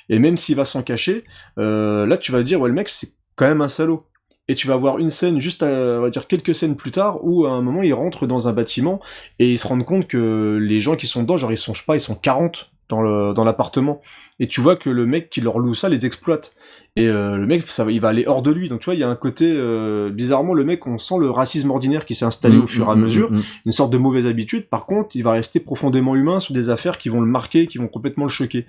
Et 0.09 0.19
même 0.19 0.37
s'il 0.37 0.55
va 0.55 0.65
s'en 0.65 0.81
cacher, 0.83 1.25
euh, 1.57 2.05
là 2.05 2.17
tu 2.17 2.31
vas 2.31 2.43
dire 2.43 2.59
ouais 2.59 2.69
le 2.69 2.75
mec 2.75 2.89
c'est 2.89 3.13
quand 3.35 3.47
même 3.47 3.61
un 3.61 3.69
salaud. 3.69 4.05
Et 4.47 4.55
tu 4.55 4.65
vas 4.65 4.73
avoir 4.73 4.97
une 4.97 5.11
scène 5.11 5.39
juste, 5.39 5.61
on 5.61 6.01
va 6.01 6.09
dire 6.09 6.25
quelques 6.25 6.55
scènes 6.55 6.75
plus 6.75 6.89
tard, 6.89 7.19
où 7.23 7.45
à 7.45 7.51
un 7.51 7.61
moment 7.61 7.83
il 7.83 7.93
rentre 7.93 8.25
dans 8.25 8.47
un 8.47 8.51
bâtiment 8.51 8.99
et 9.37 9.51
il 9.51 9.59
se 9.59 9.67
rend 9.67 9.79
compte 9.83 10.07
que 10.07 10.57
les 10.59 10.81
gens 10.81 10.95
qui 10.95 11.05
sont 11.05 11.21
dedans, 11.21 11.37
genre 11.37 11.51
ils 11.51 11.57
sont 11.57 11.73
pas, 11.85 11.95
ils 11.95 11.99
sont 11.99 12.15
40 12.15 12.71
dans 12.89 13.01
le 13.01 13.33
dans 13.33 13.43
l'appartement. 13.43 14.01
Et 14.39 14.47
tu 14.47 14.61
vois 14.61 14.75
que 14.75 14.89
le 14.89 15.05
mec 15.05 15.29
qui 15.29 15.41
leur 15.41 15.59
loue 15.59 15.75
ça 15.75 15.89
les 15.89 16.05
exploite. 16.05 16.53
Et 16.95 17.07
euh, 17.07 17.37
le 17.37 17.45
mec 17.45 17.61
ça 17.61 17.85
il 17.89 18.01
va 18.01 18.09
aller 18.09 18.25
hors 18.27 18.41
de 18.41 18.51
lui. 18.51 18.67
Donc 18.67 18.81
tu 18.81 18.85
vois 18.85 18.95
il 18.95 18.99
y 18.99 19.03
a 19.03 19.09
un 19.09 19.15
côté 19.15 19.51
euh, 19.55 20.09
bizarrement 20.09 20.53
le 20.53 20.65
mec 20.65 20.85
on 20.87 20.97
sent 20.97 21.15
le 21.19 21.29
racisme 21.29 21.69
ordinaire 21.69 22.05
qui 22.05 22.15
s'est 22.15 22.25
installé 22.25 22.57
mm, 22.57 22.63
au 22.63 22.67
fur 22.67 22.87
et 22.87 22.91
à 22.91 22.95
mm, 22.95 22.99
mm, 22.99 23.03
mesure 23.03 23.31
une 23.65 23.71
sorte 23.71 23.91
de 23.91 23.97
mauvaise 23.97 24.25
habitude. 24.25 24.67
Par 24.69 24.85
contre 24.85 25.15
il 25.15 25.23
va 25.23 25.31
rester 25.31 25.59
profondément 25.59 26.15
humain 26.15 26.39
sur 26.39 26.53
des 26.53 26.69
affaires 26.69 26.97
qui 26.97 27.09
vont 27.09 27.21
le 27.21 27.27
marquer 27.27 27.67
qui 27.67 27.77
vont 27.77 27.87
complètement 27.87 28.25
le 28.25 28.29
choquer. 28.29 28.65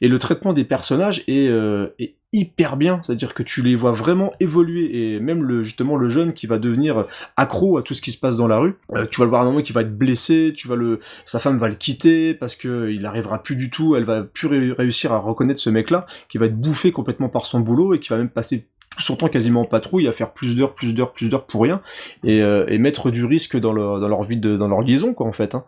Et 0.00 0.08
le 0.08 0.18
traitement 0.18 0.52
des 0.52 0.64
personnages 0.64 1.24
est, 1.26 1.48
euh, 1.48 1.88
est 1.98 2.14
hyper 2.34 2.76
bien, 2.76 3.00
c'est-à-dire 3.02 3.32
que 3.32 3.42
tu 3.42 3.62
les 3.62 3.76
vois 3.76 3.92
vraiment 3.92 4.32
évoluer 4.40 5.14
et 5.14 5.20
même 5.20 5.44
le 5.44 5.62
justement 5.62 5.96
le 5.96 6.08
jeune 6.08 6.32
qui 6.32 6.46
va 6.46 6.58
devenir 6.58 7.06
accro 7.36 7.78
à 7.78 7.82
tout 7.82 7.94
ce 7.94 8.02
qui 8.02 8.10
se 8.10 8.18
passe 8.18 8.36
dans 8.36 8.48
la 8.48 8.58
rue, 8.58 8.74
euh, 8.94 9.06
tu 9.10 9.20
vas 9.20 9.24
le 9.24 9.30
voir 9.30 9.42
à 9.42 9.44
un 9.44 9.48
moment 9.48 9.62
qui 9.62 9.72
va 9.72 9.82
être 9.82 9.96
blessé, 9.96 10.52
tu 10.56 10.66
vas 10.66 10.74
le 10.74 10.98
sa 11.24 11.38
femme 11.38 11.58
va 11.58 11.68
le 11.68 11.76
quitter 11.76 12.34
parce 12.34 12.56
que 12.56 12.90
il 12.90 13.06
arrivera 13.06 13.42
plus 13.42 13.54
du 13.54 13.70
tout, 13.70 13.94
elle 13.94 14.04
va 14.04 14.22
plus 14.22 14.72
réussir 14.72 15.12
à 15.12 15.18
reconnaître 15.18 15.60
ce 15.60 15.70
mec-là 15.70 16.06
qui 16.28 16.38
va 16.38 16.46
être 16.46 16.58
bouffé 16.58 16.90
complètement 16.90 17.28
par 17.28 17.46
son 17.46 17.60
boulot 17.60 17.94
et 17.94 18.00
qui 18.00 18.08
va 18.10 18.16
même 18.16 18.28
passer 18.28 18.66
tout 18.90 19.02
son 19.02 19.16
temps 19.16 19.28
quasiment 19.28 19.62
en 19.62 19.64
patrouille 19.64 20.06
à 20.06 20.12
faire 20.12 20.32
plus 20.32 20.56
d'heures, 20.56 20.72
plus 20.72 20.94
d'heures, 20.94 21.12
plus 21.12 21.28
d'heures 21.28 21.46
pour 21.46 21.62
rien 21.62 21.80
et, 22.22 22.42
euh, 22.42 22.64
et 22.68 22.78
mettre 22.78 23.10
du 23.10 23.24
risque 23.24 23.58
dans, 23.58 23.72
dans 23.72 24.08
leur 24.08 24.22
vie 24.22 24.36
de, 24.36 24.56
dans 24.56 24.68
leur 24.68 24.82
liaison 24.82 25.14
quoi 25.14 25.26
en 25.26 25.32
fait. 25.32 25.54
Hein. 25.54 25.64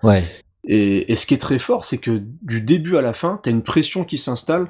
Et, 0.68 1.14
ce 1.14 1.26
qui 1.26 1.34
est 1.34 1.38
très 1.38 1.58
fort, 1.58 1.84
c'est 1.84 1.98
que 1.98 2.22
du 2.42 2.60
début 2.60 2.96
à 2.96 3.02
la 3.02 3.12
fin, 3.12 3.38
t'as 3.42 3.50
une 3.50 3.62
pression 3.62 4.04
qui 4.04 4.18
s'installe. 4.18 4.66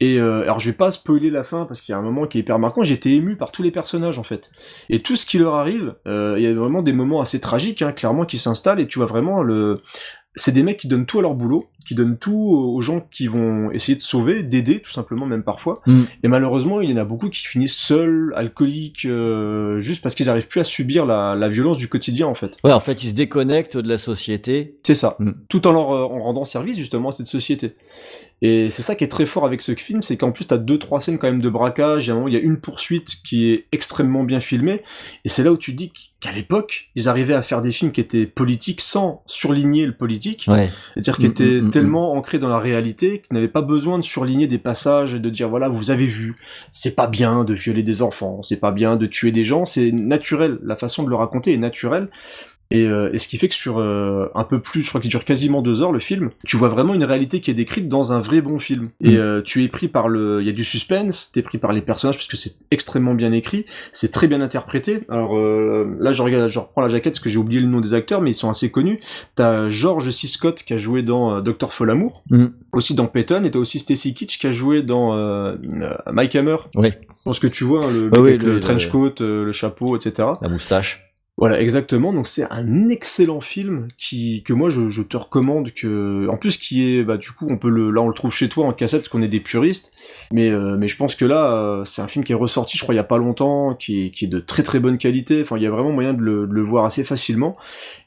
Et 0.00 0.18
euh, 0.18 0.42
alors, 0.42 0.58
je 0.58 0.70
vais 0.70 0.76
pas 0.76 0.90
spoiler 0.90 1.30
la 1.30 1.42
fin 1.42 1.64
parce 1.64 1.80
qu'il 1.80 1.92
y 1.92 1.96
a 1.96 1.98
un 1.98 2.02
moment 2.02 2.26
qui 2.26 2.38
est 2.38 2.40
hyper 2.42 2.58
marquant. 2.58 2.82
Été 2.82 3.14
ému 3.14 3.36
par 3.36 3.52
tous 3.52 3.62
les 3.62 3.70
personnages 3.70 4.18
en 4.18 4.22
fait. 4.22 4.50
Et 4.88 4.98
tout 4.98 5.14
ce 5.14 5.26
qui 5.26 5.38
leur 5.38 5.54
arrive, 5.54 5.94
euh, 6.06 6.34
il 6.38 6.44
y 6.44 6.46
a 6.46 6.54
vraiment 6.54 6.82
des 6.82 6.92
moments 6.92 7.20
assez 7.20 7.38
tragiques, 7.38 7.82
hein, 7.82 7.92
clairement, 7.92 8.24
qui 8.24 8.38
s'installent. 8.38 8.80
Et 8.80 8.88
tu 8.88 8.98
vois 8.98 9.06
vraiment 9.06 9.42
le, 9.42 9.82
c'est 10.34 10.52
des 10.52 10.62
mecs 10.62 10.78
qui 10.78 10.88
donnent 10.88 11.06
tout 11.06 11.18
à 11.18 11.22
leur 11.22 11.34
boulot, 11.34 11.68
qui 11.86 11.94
donnent 11.94 12.18
tout 12.18 12.36
aux 12.36 12.80
gens 12.82 13.00
qui 13.10 13.26
vont 13.26 13.70
essayer 13.70 13.96
de 13.96 14.02
sauver, 14.02 14.42
d'aider 14.42 14.80
tout 14.80 14.90
simplement 14.90 15.26
même 15.26 15.42
parfois. 15.42 15.80
Mm. 15.86 16.02
Et 16.22 16.28
malheureusement, 16.28 16.80
il 16.80 16.90
y 16.90 16.92
en 16.92 16.98
a 16.98 17.04
beaucoup 17.04 17.30
qui 17.30 17.44
finissent 17.46 17.76
seuls, 17.76 18.32
alcooliques, 18.36 19.06
euh, 19.06 19.80
juste 19.80 20.02
parce 20.02 20.14
qu'ils 20.14 20.26
n'arrivent 20.26 20.48
plus 20.48 20.60
à 20.60 20.64
subir 20.64 21.06
la, 21.06 21.48
violence 21.48 21.78
du 21.78 21.88
quotidien 21.88 22.26
en 22.26 22.34
fait. 22.34 22.56
Ouais, 22.62 22.72
en 22.72 22.80
fait, 22.80 23.02
ils 23.02 23.08
se 23.08 23.14
déconnectent 23.14 23.78
de 23.78 23.88
la 23.88 23.96
société. 23.96 24.76
C'est 24.82 24.94
ça. 24.94 25.16
Mm. 25.18 25.30
Tout 25.48 25.66
en 25.66 25.72
leur 25.72 25.88
en 25.88 26.22
rendant 26.22 26.44
service 26.44 26.76
justement 26.76 27.08
à 27.08 27.12
cette 27.12 27.26
société. 27.26 27.74
Et 28.40 28.70
c'est 28.70 28.82
ça 28.82 28.94
qui 28.94 29.02
est 29.02 29.08
très 29.08 29.26
fort 29.26 29.44
avec 29.44 29.62
ce 29.62 29.74
film, 29.74 30.02
c'est 30.02 30.16
qu'en 30.16 30.30
plus 30.30 30.46
t'as 30.46 30.58
deux 30.58 30.78
trois 30.78 31.00
scènes 31.00 31.18
quand 31.18 31.26
même 31.26 31.42
de 31.42 31.48
braquage. 31.48 32.06
Il 32.06 32.32
y 32.32 32.36
a 32.36 32.40
une 32.40 32.60
poursuite 32.60 33.16
qui 33.26 33.50
est 33.50 33.66
extrêmement 33.72 34.22
bien 34.22 34.40
filmée, 34.40 34.82
et 35.24 35.28
c'est 35.28 35.42
là 35.42 35.50
où 35.50 35.56
tu 35.56 35.72
dis 35.72 35.92
qu'à 36.20 36.30
l'époque 36.30 36.88
ils 36.94 37.08
arrivaient 37.08 37.34
à 37.34 37.42
faire 37.42 37.62
des 37.62 37.72
films 37.72 37.90
qui 37.90 38.00
étaient 38.00 38.26
politiques 38.26 38.80
sans 38.80 39.22
surligner 39.26 39.86
le 39.86 39.96
politique, 39.96 40.17
c'est-à-dire 40.94 41.16
qui 41.16 41.28
mm, 41.28 41.60
mm, 41.60 41.66
mm, 41.66 41.70
tellement 41.70 42.12
ancrés 42.12 42.38
dans 42.38 42.48
la 42.48 42.58
réalité 42.58 43.22
qu'ils 43.22 43.34
n'avaient 43.34 43.48
pas 43.48 43.62
besoin 43.62 43.98
de 43.98 44.04
surligner 44.04 44.46
des 44.46 44.58
passages 44.58 45.14
et 45.14 45.18
de 45.18 45.30
dire 45.30 45.48
voilà 45.48 45.68
vous 45.68 45.90
avez 45.90 46.06
vu, 46.06 46.36
c'est 46.72 46.94
pas 46.94 47.06
bien 47.06 47.44
de 47.44 47.54
violer 47.54 47.82
des 47.82 48.02
enfants, 48.02 48.42
c'est 48.42 48.60
pas 48.60 48.72
bien 48.72 48.96
de 48.96 49.06
tuer 49.06 49.32
des 49.32 49.44
gens, 49.44 49.64
c'est 49.64 49.92
naturel, 49.92 50.58
la 50.62 50.76
façon 50.76 51.02
de 51.02 51.10
le 51.10 51.16
raconter 51.16 51.52
est 51.52 51.58
naturelle. 51.58 52.08
Et, 52.70 52.84
euh, 52.84 53.10
et, 53.12 53.18
ce 53.18 53.28
qui 53.28 53.38
fait 53.38 53.48
que 53.48 53.54
sur 53.54 53.78
euh, 53.78 54.30
un 54.34 54.44
peu 54.44 54.60
plus, 54.60 54.82
je 54.82 54.88
crois 54.88 55.00
qu'il 55.00 55.10
dure 55.10 55.24
quasiment 55.24 55.62
deux 55.62 55.80
heures 55.80 55.92
le 55.92 56.00
film, 56.00 56.30
tu 56.44 56.56
vois 56.56 56.68
vraiment 56.68 56.94
une 56.94 57.04
réalité 57.04 57.40
qui 57.40 57.50
est 57.50 57.54
décrite 57.54 57.88
dans 57.88 58.12
un 58.12 58.20
vrai 58.20 58.42
bon 58.42 58.58
film. 58.58 58.90
Et 59.02 59.12
mm. 59.12 59.16
euh, 59.16 59.42
tu 59.42 59.64
es 59.64 59.68
pris 59.68 59.88
par 59.88 60.08
le, 60.08 60.42
il 60.42 60.46
y 60.46 60.50
a 60.50 60.52
du 60.52 60.64
suspense, 60.64 61.30
t'es 61.32 61.40
pris 61.40 61.56
par 61.56 61.72
les 61.72 61.80
personnages 61.80 62.16
parce 62.16 62.28
que 62.28 62.36
c'est 62.36 62.56
extrêmement 62.70 63.14
bien 63.14 63.32
écrit, 63.32 63.64
c'est 63.92 64.12
très 64.12 64.28
bien 64.28 64.42
interprété. 64.42 65.00
Alors 65.08 65.38
là, 65.38 66.12
je 66.12 66.22
regarde, 66.22 66.48
je 66.48 66.58
reprends 66.58 66.82
la 66.82 66.88
jaquette 66.88 67.14
parce 67.14 67.24
que 67.24 67.30
j'ai 67.30 67.38
oublié 67.38 67.60
le 67.60 67.66
nom 67.66 67.80
des 67.80 67.94
acteurs, 67.94 68.20
mais 68.20 68.30
ils 68.30 68.34
sont 68.34 68.50
assez 68.50 68.70
connus. 68.70 69.00
T'as 69.34 69.68
George 69.70 70.10
C. 70.10 70.26
Scott 70.26 70.62
qui 70.62 70.74
a 70.74 70.76
joué 70.76 71.02
dans 71.02 71.40
Docteur 71.40 71.72
Folamour, 71.72 72.22
mm. 72.30 72.46
aussi 72.72 72.94
dans 72.94 73.06
Peyton, 73.06 73.44
et 73.44 73.50
t'as 73.50 73.58
aussi 73.58 73.78
Stacy 73.78 74.14
Kitsch 74.14 74.38
qui 74.38 74.46
a 74.46 74.52
joué 74.52 74.82
dans 74.82 75.16
Mike 76.12 76.36
Hammer. 76.36 76.56
Oui. 76.74 76.90
Je 76.90 77.24
pense 77.24 77.38
que 77.40 77.46
tu 77.46 77.64
vois 77.64 77.84
hein, 77.84 77.90
le, 77.90 78.08
le, 78.08 78.36
le, 78.36 78.60
trench 78.60 78.88
coat, 78.90 79.14
le 79.20 79.52
chapeau, 79.52 79.96
etc. 79.96 80.28
La 80.40 80.48
moustache. 80.48 81.07
Voilà, 81.38 81.60
exactement. 81.60 82.12
Donc 82.12 82.26
c'est 82.26 82.50
un 82.50 82.88
excellent 82.88 83.40
film 83.40 83.86
qui 83.96 84.42
que 84.42 84.52
moi 84.52 84.70
je, 84.70 84.88
je, 84.88 85.02
te 85.02 85.16
recommande 85.16 85.72
que 85.72 86.26
en 86.28 86.36
plus 86.36 86.56
qui 86.56 86.96
est 86.96 87.04
bah 87.04 87.16
du 87.16 87.30
coup 87.30 87.46
on 87.48 87.56
peut 87.56 87.70
le 87.70 87.92
là 87.92 88.02
on 88.02 88.08
le 88.08 88.14
trouve 88.14 88.34
chez 88.34 88.48
toi 88.48 88.66
en 88.66 88.72
cassette 88.72 89.02
parce 89.02 89.08
qu'on 89.08 89.22
est 89.22 89.28
des 89.28 89.38
puristes. 89.38 89.92
Mais 90.32 90.50
euh, 90.50 90.76
mais 90.76 90.88
je 90.88 90.96
pense 90.96 91.14
que 91.14 91.24
là 91.24 91.52
euh, 91.52 91.84
c'est 91.84 92.02
un 92.02 92.08
film 92.08 92.24
qui 92.24 92.32
est 92.32 92.34
ressorti 92.34 92.76
je 92.76 92.82
crois 92.82 92.92
il 92.92 92.96
y 92.96 93.00
a 93.00 93.04
pas 93.04 93.18
longtemps 93.18 93.76
qui 93.76 94.06
est 94.06 94.10
qui 94.10 94.24
est 94.24 94.28
de 94.28 94.40
très 94.40 94.64
très 94.64 94.80
bonne 94.80 94.98
qualité. 94.98 95.42
Enfin 95.42 95.56
il 95.56 95.62
y 95.62 95.66
a 95.66 95.70
vraiment 95.70 95.92
moyen 95.92 96.12
de 96.12 96.22
le, 96.22 96.48
de 96.48 96.52
le 96.52 96.62
voir 96.62 96.84
assez 96.84 97.04
facilement. 97.04 97.54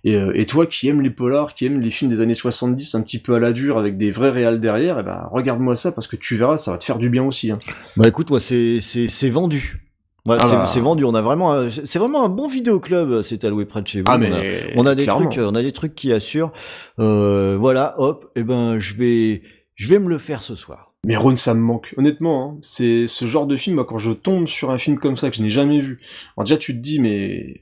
Et, 0.03 0.15
euh, 0.15 0.33
et 0.35 0.45
toi 0.45 0.65
qui 0.65 0.89
aimes 0.89 1.01
les 1.01 1.09
polars, 1.09 1.55
qui 1.55 1.65
aimes 1.65 1.79
les 1.79 1.89
films 1.89 2.11
des 2.11 2.19
années 2.19 2.33
70 2.33 2.95
un 2.95 3.01
petit 3.01 3.19
peu 3.19 3.33
à 3.35 3.39
la 3.39 3.53
dure 3.53 3.77
avec 3.77 3.97
des 3.97 4.11
vrais 4.11 4.31
réals 4.31 4.59
derrière, 4.59 4.97
et 4.97 5.01
eh 5.01 5.03
ben 5.03 5.29
regarde-moi 5.31 5.77
ça 5.77 5.93
parce 5.93 6.07
que 6.07 6.17
tu 6.17 6.35
verras 6.35 6.57
ça 6.57 6.71
va 6.71 6.77
te 6.77 6.83
faire 6.83 6.97
du 6.97 7.09
bien 7.09 7.23
aussi. 7.23 7.49
Hein. 7.49 7.59
Bah 7.95 8.09
écoute 8.09 8.29
moi 8.29 8.41
c'est 8.41 8.81
c'est 8.81 9.29
vendu. 9.29 9.81
Ouais, 10.27 10.37
Ah 10.39 10.67
c'est- 10.67 10.79
vendu. 10.79 11.03
On 11.03 11.15
a 11.15 11.21
vraiment, 11.21 11.67
c'est 11.69 11.97
vraiment 11.99 12.23
un 12.23 12.29
bon 12.29 12.47
vidéoclub. 12.47 13.21
C'est 13.23 13.43
alloué 13.43 13.65
près 13.65 13.81
de 13.81 13.87
chez 13.87 14.01
vous. 14.01 14.07
Ah 14.07 14.17
On 14.19 14.23
a- 14.23 14.41
on 14.75 14.85
a 14.85 14.93
des 14.95 15.03
clairement. 15.03 15.27
trucs, 15.29 15.43
on 15.43 15.55
a 15.55 15.61
des 15.63 15.71
trucs 15.71 15.95
qui 15.95 16.11
assurent. 16.13 16.51
Euh, 16.99 17.57
voilà, 17.59 17.95
hop. 17.97 18.31
Et 18.35 18.43
ben, 18.43 18.77
je 18.79 18.93
vais, 18.95 19.41
je 19.75 19.87
vais 19.87 19.97
me 19.99 20.09
le 20.09 20.17
faire 20.19 20.43
ce 20.43 20.55
soir. 20.55 20.93
Mais 21.03 21.15
Ron, 21.17 21.35
ça 21.35 21.55
me 21.55 21.59
manque. 21.61 21.95
Honnêtement, 21.97 22.51
hein, 22.51 22.59
c'est 22.61 23.07
ce 23.07 23.25
genre 23.25 23.47
de 23.47 23.57
film, 23.57 23.77
moi, 23.77 23.85
quand 23.85 23.97
je 23.97 24.11
tombe 24.11 24.47
sur 24.47 24.69
un 24.69 24.77
film 24.77 24.99
comme 24.99 25.17
ça 25.17 25.31
que 25.31 25.35
je 25.35 25.41
n'ai 25.41 25.49
jamais 25.49 25.81
vu, 25.81 25.99
alors 26.37 26.45
déjà 26.45 26.57
tu 26.57 26.73
te 26.73 26.79
dis, 26.79 26.99
mais 26.99 27.61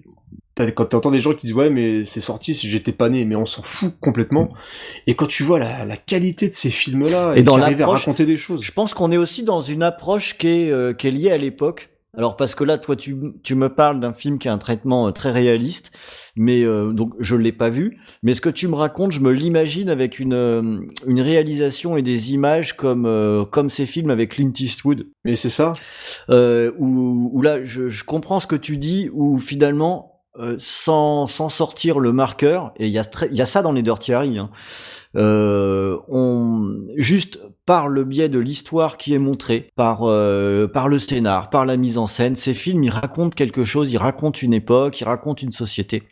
quand 0.76 0.84
t'entends 0.88 1.12
des 1.12 1.22
gens 1.22 1.34
qui 1.34 1.46
disent 1.48 1.56
ouais 1.56 1.70
mais 1.70 2.04
c'est 2.04 2.20
sorti 2.20 2.54
si 2.54 2.68
j'étais 2.68 2.92
pas 2.92 3.08
né, 3.08 3.24
mais 3.24 3.38
on 3.38 3.46
s'en 3.46 3.62
fout 3.64 3.94
complètement. 4.02 4.50
Et 5.08 5.16
quand 5.16 5.28
tu 5.28 5.44
vois 5.44 5.58
la, 5.58 5.86
la 5.86 5.96
qualité 5.96 6.50
de 6.50 6.54
ces 6.54 6.70
films-là 6.70 7.32
Et 7.38 7.40
et, 7.40 7.44
dans 7.44 7.56
qui 7.56 7.62
à 7.62 7.70
l'approche- 7.70 8.00
raconter 8.02 8.26
des 8.26 8.36
choses. 8.36 8.62
Je 8.62 8.74
pense 8.74 8.94
qu'on 8.94 9.10
est 9.14 9.18
aussi 9.18 9.44
dans 9.44 9.62
une 9.62 9.84
approche 9.84 10.38
qui 10.38 10.50
est, 10.50 10.72
euh, 10.72 10.92
qui 10.92 11.08
est 11.08 11.12
liée 11.12 11.32
à 11.32 11.38
l'époque. 11.38 11.90
Alors 12.18 12.36
parce 12.38 12.56
que 12.56 12.64
là, 12.64 12.78
toi, 12.80 12.96
tu, 12.96 13.16
tu 13.44 13.54
me 13.56 13.70
parles 13.70 14.00
d'un 14.00 14.14
film 14.14 14.40
qui 14.40 14.50
a 14.50 14.54
un 14.54 14.58
traitement 14.58 15.08
euh, 15.08 15.12
très 15.12 15.32
réaliste, 15.32 15.92
mais 16.36 16.64
euh, 16.64 16.92
donc 16.92 17.14
je 17.20 17.36
l'ai 17.36 17.52
pas 17.52 17.70
vu. 17.70 18.00
Mais 18.24 18.34
ce 18.34 18.42
que 18.42 18.50
tu 18.50 18.68
me 18.68 18.76
racontes, 18.76 19.12
je 19.12 19.20
me 19.20 19.32
l'imagine 19.32 19.90
avec 19.90 20.18
une, 20.20 20.34
euh, 20.34 20.80
une 21.06 21.22
réalisation 21.22 21.98
et 21.98 22.02
des 22.02 22.34
images 22.34 22.76
comme 22.76 23.06
euh, 23.06 23.46
comme 23.46 23.70
ces 23.70 23.86
films 23.86 24.10
avec 24.10 24.32
Clint 24.32 24.52
Eastwood, 24.60 25.08
Mais 25.24 25.36
c'est 25.36 25.50
ça? 25.50 25.74
euh, 26.30 26.72
où, 26.80 27.30
où 27.34 27.42
là, 27.44 27.64
je, 27.64 27.90
je 27.90 28.04
comprends 28.04 28.40
ce 28.40 28.48
que 28.48 28.56
tu 28.56 28.78
dis, 28.78 29.10
où 29.14 29.38
finalement, 29.38 30.24
euh, 30.40 30.56
sans 30.58 31.28
sans 31.28 31.50
sortir 31.50 32.00
le 32.00 32.12
marqueur, 32.12 32.72
et 32.78 32.88
il 32.88 32.92
y 32.94 33.00
a 33.00 33.08
y 33.32 33.42
a 33.42 33.46
ça 33.46 33.62
dans 33.62 33.72
les 33.72 33.84
Dirty 33.84 34.14
Harry. 34.14 34.38
Hein, 34.40 34.50
on 35.16 36.86
juste 36.98 37.40
par 37.66 37.88
le 37.88 38.04
biais 38.04 38.30
de 38.30 38.40
l'histoire 38.40 38.98
qui 38.98 39.14
est 39.14 39.20
montrée, 39.20 39.70
par 39.76 40.00
euh, 40.04 40.68
par 40.68 40.88
le 40.88 41.00
scénar, 41.00 41.50
par 41.50 41.66
la 41.66 41.78
mise 41.78 41.98
en 41.98 42.08
scène, 42.08 42.36
ces 42.36 42.54
films 42.54 42.84
ils 42.84 42.90
racontent 42.90 43.36
quelque 43.36 43.66
chose, 43.66 43.92
ils 43.92 43.98
racontent 43.98 44.40
une 44.42 44.54
époque, 44.54 45.00
ils 45.02 45.06
racontent 45.06 45.42
une 45.42 45.52
société, 45.52 46.04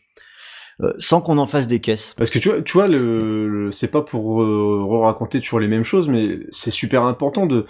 euh, 0.82 0.94
sans 0.98 1.22
qu'on 1.22 1.38
en 1.38 1.48
fasse 1.48 1.68
des 1.68 1.80
caisses. 1.80 2.13
Parce 2.18 2.30
que 2.30 2.39
tu 2.39 2.50
vois, 2.50 2.62
tu 2.62 2.74
vois, 2.74 2.88
le, 2.88 3.48
le- 3.48 3.72
c'est 3.72 3.88
pas 3.88 4.01
pour 4.01 4.42
euh, 4.42 4.86
raconter 5.01 5.39
toujours 5.39 5.60
les 5.60 5.68
mêmes 5.68 5.84
choses, 5.86 6.10
mais 6.10 6.39
c'est 6.50 6.72
super 6.72 7.04
important 7.06 7.46
de 7.46 7.66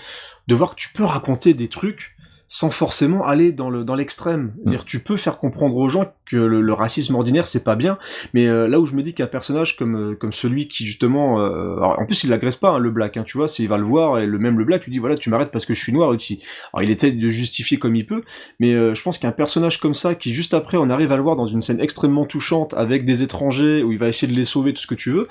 de 0.48 0.56
voir 0.56 0.72
que 0.72 0.76
tu 0.82 0.90
peux 0.94 1.04
raconter 1.06 1.54
des 1.54 1.68
trucs 1.70 2.16
sans 2.50 2.72
forcément 2.72 3.26
aller 3.26 3.52
dans 3.52 3.70
le 3.70 3.84
dans 3.84 3.96
l'extrême. 3.96 4.54
Dire 4.66 4.86
tu 4.86 5.00
peux 5.04 5.18
faire 5.18 5.38
comprendre 5.38 5.76
aux 5.76 5.90
gens 5.90 6.14
que 6.30 6.36
le, 6.38 6.62
le 6.62 6.74
racisme 6.74 7.16
ordinaire 7.16 7.48
c'est 7.48 7.64
pas 7.64 7.76
bien, 7.76 7.98
mais 8.34 8.48
euh, 8.48 8.68
là 8.68 8.80
où 8.80 8.86
je 8.86 8.94
me 8.96 9.02
dis 9.04 9.14
qu'un 9.14 9.28
personnage 9.28 9.76
comme 9.78 9.96
euh, 10.12 10.16
comme 10.16 10.34
celui 10.34 10.68
qui 10.68 10.86
justement, 10.86 11.40
euh, 11.42 11.78
alors, 11.78 12.00
en 12.00 12.06
plus 12.06 12.24
il 12.24 12.30
l'agresse 12.30 12.56
pas 12.58 12.72
hein, 12.72 12.80
le 12.80 12.90
black, 12.92 13.18
hein, 13.18 13.24
tu 13.26 13.38
vois, 13.38 13.48
il 13.60 13.68
va 13.68 13.78
le 13.78 13.84
voir 13.86 14.20
et 14.20 14.26
le 14.28 14.38
même 14.40 14.58
le 14.60 14.66
black 14.66 14.86
lui 14.86 14.92
dit 14.92 15.00
voilà 15.00 15.16
tu 15.16 15.30
m'arrêtes 15.30 15.52
parce 15.52 15.66
que 15.66 15.74
je 15.74 15.82
suis 15.82 15.94
noir. 15.94 16.14
Et 16.14 16.18
tu- 16.18 16.38
alors 16.74 16.84
il 16.84 16.92
essaie 16.92 17.12
de 17.12 17.30
justifier 17.30 17.78
comme 17.80 17.96
il 17.96 18.06
peut, 18.06 18.24
mais 18.60 18.74
euh, 18.74 18.94
je 18.94 19.02
pense 19.02 19.18
qu'un 19.18 19.32
personnage 19.32 19.80
comme 19.80 19.94
ça 19.94 20.16
qui 20.16 20.34
juste 20.34 20.54
après 20.54 20.78
on 20.78 20.90
arrive 20.90 21.12
à 21.12 21.18
le 21.18 21.24
voir 21.24 21.36
dans 21.36 21.48
une 21.48 21.62
scène 21.62 21.80
extrêmement 21.80 22.26
touchante 22.26 22.74
avec 22.76 23.06
des 23.06 23.24
étrangers 23.24 23.84
où 23.84 23.92
il 23.92 23.98
va 23.98 24.08
essayer 24.08 24.32
de 24.32 24.38
les 24.38 24.46
sauver 24.46 24.74
tout 24.74 24.82
ce 24.82 24.88
que 24.88 24.96
tu 24.96 25.12
veux. 25.12 25.28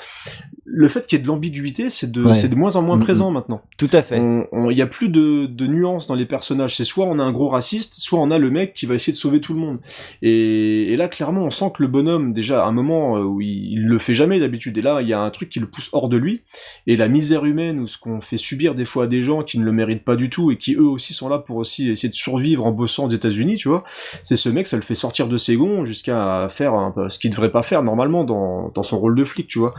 Le 0.64 0.88
fait 0.88 1.06
qu'il 1.06 1.18
y 1.18 1.20
ait 1.20 1.22
de 1.22 1.28
l'ambiguïté, 1.28 1.90
c'est 1.90 2.10
de 2.10 2.24
Ouais. 2.24 2.34
c'est 2.34 2.48
de 2.48 2.56
moins 2.56 2.76
en 2.76 2.82
moins 2.82 2.96
Mhm. 2.96 3.02
présent 3.04 3.30
maintenant. 3.30 3.62
Tout 3.78 3.88
à 3.92 4.02
fait. 4.02 4.20
Il 4.20 4.76
y 4.76 4.82
a 4.82 4.86
plus 4.86 5.08
de, 5.08 5.46
de 5.46 5.66
nuances 5.66 6.06
dans 6.06 6.14
les 6.14 6.26
personnages. 6.26 6.76
C'est 6.76 6.84
soit 6.84 7.06
on 7.06 7.18
a 7.18 7.22
un 7.22 7.32
gros 7.32 7.48
raciste, 7.48 7.94
soit 8.00 8.18
on 8.18 8.30
a 8.30 8.38
le 8.38 8.50
mec 8.50 8.74
qui 8.74 8.84
va 8.86 8.94
essayer 8.94 9.12
de 9.12 9.18
sauver 9.18 9.40
tout 9.40 9.54
le 9.54 9.60
monde. 9.60 9.78
Et, 10.22 10.85
et 10.86 10.96
là, 10.96 11.08
clairement, 11.08 11.42
on 11.42 11.50
sent 11.50 11.72
que 11.74 11.82
le 11.82 11.88
bonhomme, 11.88 12.32
déjà, 12.32 12.64
à 12.64 12.68
un 12.68 12.72
moment 12.72 13.16
euh, 13.16 13.22
où 13.22 13.40
il, 13.40 13.72
il 13.72 13.86
le 13.86 13.98
fait 13.98 14.14
jamais 14.14 14.38
d'habitude, 14.38 14.76
et 14.78 14.82
là, 14.82 15.00
il 15.00 15.08
y 15.08 15.12
a 15.12 15.20
un 15.20 15.30
truc 15.30 15.48
qui 15.48 15.60
le 15.60 15.66
pousse 15.66 15.88
hors 15.92 16.08
de 16.08 16.16
lui. 16.16 16.42
Et 16.86 16.96
la 16.96 17.08
misère 17.08 17.44
humaine, 17.44 17.80
ou 17.80 17.88
ce 17.88 17.98
qu'on 17.98 18.20
fait 18.20 18.36
subir 18.36 18.74
des 18.74 18.86
fois 18.86 19.04
à 19.04 19.06
des 19.06 19.22
gens 19.22 19.42
qui 19.42 19.58
ne 19.58 19.64
le 19.64 19.72
méritent 19.72 20.04
pas 20.04 20.16
du 20.16 20.30
tout, 20.30 20.50
et 20.50 20.58
qui 20.58 20.74
eux 20.74 20.86
aussi 20.86 21.14
sont 21.14 21.28
là 21.28 21.38
pour 21.38 21.56
aussi 21.56 21.90
essayer 21.90 22.08
de 22.08 22.14
survivre 22.14 22.66
en 22.66 22.72
bossant 22.72 23.06
aux 23.06 23.10
États-Unis, 23.10 23.56
tu 23.56 23.68
vois. 23.68 23.84
C'est 24.22 24.36
ce 24.36 24.48
mec, 24.48 24.66
ça 24.66 24.76
le 24.76 24.82
fait 24.82 24.94
sortir 24.94 25.28
de 25.28 25.38
ses 25.38 25.56
gonds 25.56 25.84
jusqu'à 25.84 26.48
faire 26.50 26.92
ce 27.08 27.18
qu'il 27.18 27.30
devrait 27.30 27.52
pas 27.52 27.62
faire 27.62 27.82
normalement 27.82 28.24
dans, 28.24 28.82
son 28.82 28.98
rôle 28.98 29.14
de 29.14 29.24
flic, 29.24 29.48
tu 29.48 29.58
vois. 29.58 29.74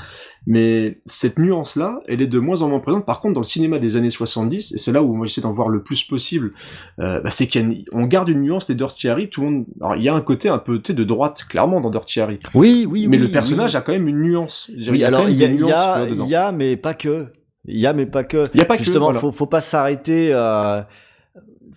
Mais 0.45 0.99
cette 1.05 1.39
nuance-là, 1.39 1.99
elle 2.07 2.21
est 2.21 2.27
de 2.27 2.39
moins 2.39 2.61
en 2.61 2.69
moins 2.69 2.79
présente. 2.79 3.05
Par 3.05 3.19
contre, 3.19 3.33
dans 3.33 3.41
le 3.41 3.45
cinéma 3.45 3.79
des 3.79 3.97
années 3.97 4.09
70, 4.09 4.73
et 4.73 4.77
c'est 4.77 4.93
là 4.93 5.03
où 5.03 5.13
moi 5.13 5.25
j'essaie 5.25 5.41
d'en 5.41 5.51
voir 5.51 5.67
le 5.67 5.83
plus 5.83 6.03
possible, 6.03 6.53
euh, 6.99 7.19
bah, 7.19 7.31
c'est 7.31 7.49
qu'on 7.49 8.05
garde 8.05 8.29
une 8.29 8.41
nuance 8.41 8.65
des 8.65 8.75
Dirty 8.75 9.09
Harry. 9.09 9.29
Tout 9.29 9.41
le 9.41 9.47
monde, 9.47 9.65
alors 9.81 9.95
il 9.97 10.03
y 10.03 10.09
a 10.09 10.13
un 10.13 10.21
côté 10.21 10.47
un 10.47 10.57
peu 10.57 10.81
tu 10.81 10.96
de 10.97 11.03
droite, 11.05 11.45
clairement 11.47 11.79
dans 11.79 11.89
Dirty 11.89 12.19
Harry. 12.19 12.39
Oui, 12.53 12.85
oui, 12.89 13.07
mais 13.07 13.17
oui, 13.17 13.23
le 13.23 13.29
personnage 13.29 13.71
oui. 13.71 13.77
a 13.77 13.81
quand 13.81 13.93
même 13.93 14.07
une 14.07 14.21
nuance. 14.21 14.69
Oui, 14.69 14.83
il 14.87 14.97
y 14.97 15.03
a 15.05 15.07
alors 15.07 15.29
il 15.29 15.41
y 15.41 15.45
il 15.45 16.27
y 16.27 16.37
mais 16.53 16.75
pas 16.75 16.93
que. 16.93 17.27
Il 17.69 17.77
y 17.77 17.85
a, 17.85 17.93
mais 17.93 18.05
pas 18.05 18.23
que. 18.23 18.47
Il 18.53 18.59
y 18.59 18.63
a 18.63 18.65
pas 18.65 18.77
que, 18.77 18.83
Justement, 18.83 19.05
voilà. 19.05 19.19
faut, 19.19 19.31
faut 19.31 19.45
pas 19.45 19.59
s'arrêter 19.61 20.31
à, 20.31 20.87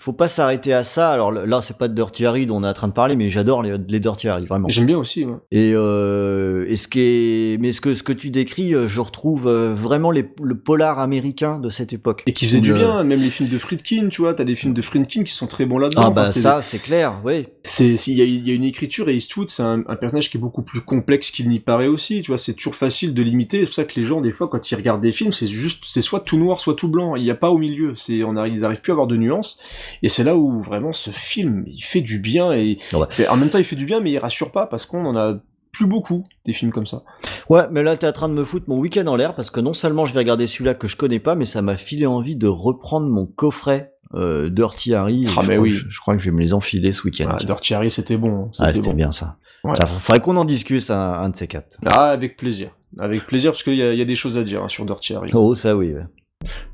faut 0.02 0.12
pas 0.14 0.28
s'arrêter 0.28 0.72
à 0.72 0.82
ça. 0.82 1.10
Alors 1.10 1.30
là, 1.30 1.60
c'est 1.60 1.76
pas 1.76 1.86
de 1.88 1.94
Dirty 1.94 2.24
Harry 2.24 2.46
dont 2.46 2.56
on 2.56 2.64
est 2.64 2.68
en 2.68 2.72
train 2.72 2.88
de 2.88 2.92
parler, 2.92 3.16
mais 3.16 3.28
j'adore 3.28 3.62
les, 3.62 3.76
les 3.88 4.00
Dirty 4.00 4.28
Harry, 4.28 4.46
vraiment. 4.46 4.68
J'aime 4.68 4.86
bien 4.86 4.96
aussi. 4.98 5.24
Ouais. 5.24 5.34
Et, 5.50 5.72
euh, 5.74 6.64
et 6.68 6.76
ce 6.76 6.88
qui 6.88 7.00
est, 7.00 7.60
mais 7.60 7.72
ce 7.72 7.80
que 7.80 7.94
ce 7.94 8.02
que 8.02 8.12
tu 8.12 8.30
décris, 8.30 8.74
euh, 8.74 8.88
je 8.88 9.00
retrouve 9.00 9.46
euh, 9.46 9.74
vraiment 9.74 10.10
les, 10.10 10.24
le 10.42 10.58
polar 10.58 10.98
américain 10.98 11.58
de 11.58 11.68
cette 11.68 11.92
époque. 11.92 12.22
Et 12.26 12.32
qui 12.32 12.46
faisait 12.46 12.60
du 12.60 12.72
bien, 12.72 13.04
même 13.04 13.20
les 13.20 13.30
films 13.30 13.48
de 13.50 13.58
Friedkin, 13.58 14.08
tu 14.08 14.22
vois, 14.22 14.32
t'as 14.34 14.44
des 14.44 14.56
films 14.56 14.74
de 14.74 14.82
Friedkin 14.82 15.22
qui 15.22 15.32
sont 15.34 15.46
très 15.46 15.66
bons 15.66 15.78
là-dedans. 15.78 16.00
Ah 16.02 16.06
Enfin, 16.10 16.22
bah 16.22 16.26
c'est- 16.26 16.40
ça, 16.40 16.62
c'est 16.62 16.78
clair, 16.78 17.14
oui. 17.24 17.46
c'est 17.62 17.96
s'il 17.98 18.16
y, 18.16 18.22
a- 18.22 18.24
il 18.24 18.46
y 18.48 18.50
a 18.50 18.54
une 18.54 18.64
écriture 18.64 19.08
et 19.10 19.14
Eastwood 19.16 19.50
c'est 19.50 19.62
un, 19.62 19.82
un 19.86 19.96
personnage 19.96 20.30
qui 20.30 20.38
est 20.38 20.40
beaucoup 20.40 20.62
plus 20.62 20.80
complexe 20.80 21.30
qu'il 21.30 21.48
n'y 21.48 21.60
paraît 21.60 21.86
aussi 21.88 22.22
tu 22.22 22.30
vois 22.30 22.38
c'est 22.38 22.54
toujours 22.54 22.74
facile 22.74 23.12
de 23.12 23.22
l'imiter 23.22 23.58
c'est 23.60 23.64
pour 23.66 23.74
ça 23.74 23.84
que 23.84 23.98
les 24.00 24.04
gens 24.06 24.20
des 24.22 24.32
fois 24.32 24.48
quand 24.48 24.70
ils 24.70 24.74
regardent 24.74 25.02
des 25.02 25.12
films 25.12 25.32
c'est 25.32 25.46
juste 25.46 25.84
c'est 25.86 26.00
soit 26.00 26.20
tout 26.20 26.38
noir 26.38 26.60
soit 26.60 26.74
tout 26.74 26.88
blanc 26.88 27.16
il 27.16 27.22
n'y 27.22 27.30
a 27.30 27.34
pas 27.34 27.50
au 27.50 27.58
milieu 27.58 27.94
c'est 27.96 28.22
on 28.24 28.36
arrive 28.36 28.54
ils 28.54 28.64
arrivent 28.64 28.80
plus 28.80 28.92
à 28.92 28.94
avoir 28.94 29.06
de 29.06 29.16
nuances 29.16 29.58
et 30.02 30.08
c'est 30.08 30.24
là 30.24 30.36
où 30.36 30.60
vraiment 30.62 30.92
ce 30.92 31.10
film 31.10 31.64
il 31.66 31.80
fait 31.82 32.00
du 32.00 32.18
bien 32.18 32.52
et 32.52 32.78
Ouais. 32.92 33.06
fait- 33.10 33.28
en 33.28 33.36
même 33.36 33.48
temps 33.50 33.58
il 33.58 33.64
fait 33.64 33.76
du 33.76 33.86
bien 33.86 34.00
mais 34.00 34.10
il 34.12 34.18
rassure 34.18 34.52
pas 34.52 34.66
parce 34.66 34.86
qu'on 34.86 35.04
en 35.06 35.16
a 35.16 35.34
plus 35.72 35.86
beaucoup 35.86 36.24
des 36.46 36.52
films 36.52 36.72
comme 36.72 36.86
ça 36.86 37.02
Ouais, 37.48 37.62
mais 37.70 37.82
là, 37.82 37.96
t'es 37.96 38.06
en 38.06 38.12
train 38.12 38.28
de 38.28 38.34
me 38.34 38.44
foutre 38.44 38.66
mon 38.68 38.78
week-end 38.78 39.06
en 39.06 39.16
l'air 39.16 39.34
parce 39.34 39.50
que 39.50 39.60
non 39.60 39.72
seulement 39.72 40.04
je 40.06 40.12
vais 40.12 40.18
regarder 40.20 40.46
celui-là 40.46 40.74
que 40.74 40.86
je 40.88 40.96
connais 40.96 41.20
pas, 41.20 41.34
mais 41.36 41.46
ça 41.46 41.62
m'a 41.62 41.76
filé 41.76 42.06
envie 42.06 42.36
de 42.36 42.46
reprendre 42.48 43.08
mon 43.08 43.26
coffret 43.26 43.92
euh, 44.14 44.50
Dirty 44.50 44.94
Harry. 44.94 45.26
Ah, 45.36 45.42
mais 45.46 45.56
oui. 45.58 45.70
je, 45.72 45.88
je 45.88 46.00
crois 46.00 46.16
que 46.16 46.20
je 46.22 46.30
vais 46.30 46.36
me 46.36 46.40
les 46.40 46.52
enfiler 46.54 46.92
ce 46.92 47.02
week-end. 47.04 47.28
ah. 47.32 47.36
Dirty 47.36 47.74
Harry 47.74 47.90
c'était 47.90 48.16
bon 48.16 48.46
Ah, 48.46 48.50
c'était 48.66 48.72
c'était 48.72 48.90
bon 48.90 48.96
bien 48.96 49.12
ça. 49.12 49.36
Ouais. 49.62 49.74
Faudrait 50.00 50.20
qu'on 50.20 50.36
en 50.36 50.44
discute 50.44 50.90
un, 50.90 51.12
un 51.12 51.28
de 51.28 51.36
ces 51.36 51.46
quatre. 51.46 51.78
ah 51.86 52.06
avec 52.10 52.36
plaisir 52.36 52.70
avec 52.98 53.24
plaisir 53.26 53.52
parce 53.52 53.62
qu'il 53.62 53.74
y, 53.76 53.82
a- 53.82 53.92
il 53.92 53.98
y 53.98 54.02
a 54.02 54.06
des 54.06 54.16
choses 54.16 54.36
à 54.38 54.42
dire 54.42 54.64
hein, 54.64 54.68
sur 54.68 54.84
Dirty 54.84 55.14
Harry 55.14 55.30
Oh, 55.34 55.54
ça 55.54 55.76
oui. 55.76 55.92
ouais. 55.94 56.02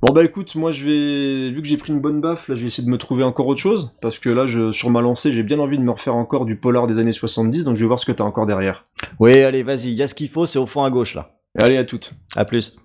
Bon 0.03 0.13
bah 0.13 0.23
écoute, 0.25 0.55
moi 0.55 0.73
je 0.73 0.85
vais, 0.85 1.51
vu 1.51 1.63
que 1.63 1.67
j'ai 1.67 1.77
pris 1.77 1.93
une 1.93 2.01
bonne 2.01 2.21
baffe, 2.21 2.49
là 2.49 2.55
je 2.55 2.61
vais 2.61 2.67
essayer 2.67 2.85
de 2.85 2.91
me 2.91 2.99
trouver 2.99 3.25
encore 3.25 3.47
autre 3.47 3.61
chose, 3.61 3.93
parce 4.01 4.19
que 4.19 4.29
là 4.29 4.47
je, 4.47 4.71
sur 4.71 4.91
ma 4.91 5.01
lancée 5.01 5.33
j'ai 5.33 5.43
bien 5.43 5.59
envie 5.59 5.79
de 5.79 5.83
me 5.83 5.91
refaire 5.91 6.15
encore 6.15 6.45
du 6.45 6.57
polar 6.57 6.87
des 6.87 6.99
années 6.99 7.13
70, 7.13 7.65
donc 7.65 7.77
je 7.77 7.81
vais 7.81 7.87
voir 7.87 7.99
ce 7.99 8.07
que 8.07 8.13
t'as 8.13 8.25
encore 8.25 8.47
derrière. 8.47 8.85
Oui, 9.19 9.41
allez, 9.41 9.63
vas-y, 9.63 9.89
il 9.89 9.95
y 9.95 10.03
a 10.03 10.09
ce 10.09 10.15
qu'il 10.15 10.29
faut, 10.29 10.47
c'est 10.47 10.59
au 10.59 10.67
fond 10.67 10.85
à 10.85 10.91
gauche 10.91 11.15
là. 11.15 11.37
Allez 11.59 11.79
à 11.79 11.85
toutes. 11.85 12.13
À 12.37 12.45
plus. 12.45 12.77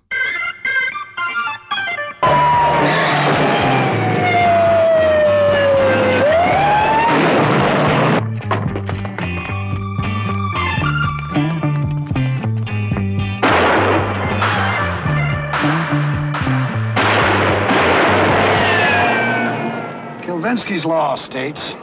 Kilvinsky's 20.82 20.84
law 20.84 21.16
states 21.16 21.74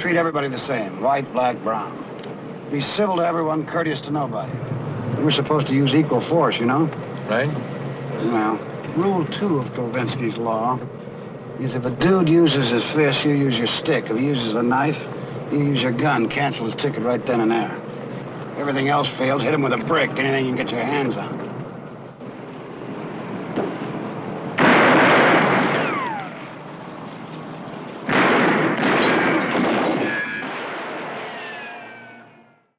treat 0.00 0.16
everybody 0.16 0.48
the 0.48 0.58
same 0.58 1.00
white, 1.00 1.30
black, 1.32 1.62
brown. 1.62 1.98
Be 2.70 2.80
civil 2.80 3.16
to 3.16 3.26
everyone, 3.26 3.66
courteous 3.66 4.00
to 4.02 4.10
nobody. 4.10 4.52
We're 5.22 5.30
supposed 5.30 5.66
to 5.68 5.74
use 5.74 5.94
equal 5.94 6.20
force, 6.20 6.58
you 6.58 6.66
know? 6.66 6.86
Right? 7.28 7.48
Well, 8.24 8.56
rule 8.96 9.26
two 9.26 9.58
of 9.58 9.68
Kilvinsky's 9.72 10.38
law 10.38 10.80
is 11.60 11.74
if 11.74 11.84
a 11.84 11.90
dude 11.90 12.28
uses 12.28 12.70
his 12.70 12.84
fist, 12.92 13.24
you 13.24 13.34
use 13.34 13.58
your 13.58 13.66
stick. 13.66 14.06
If 14.08 14.16
he 14.16 14.24
uses 14.24 14.54
a 14.54 14.62
knife, 14.62 14.98
you 15.52 15.58
use 15.58 15.82
your 15.82 15.92
gun. 15.92 16.28
Cancel 16.28 16.66
his 16.66 16.74
ticket 16.74 17.02
right 17.02 17.24
then 17.26 17.40
and 17.40 17.50
there. 17.50 17.78
Everything 18.58 18.88
else 18.88 19.08
fails, 19.10 19.42
hit 19.42 19.52
him 19.52 19.62
with 19.62 19.72
a 19.72 19.84
brick, 19.84 20.10
anything 20.10 20.46
you 20.46 20.54
can 20.54 20.64
get 20.64 20.72
your 20.72 20.84
hands 20.84 21.16
on. 21.16 21.41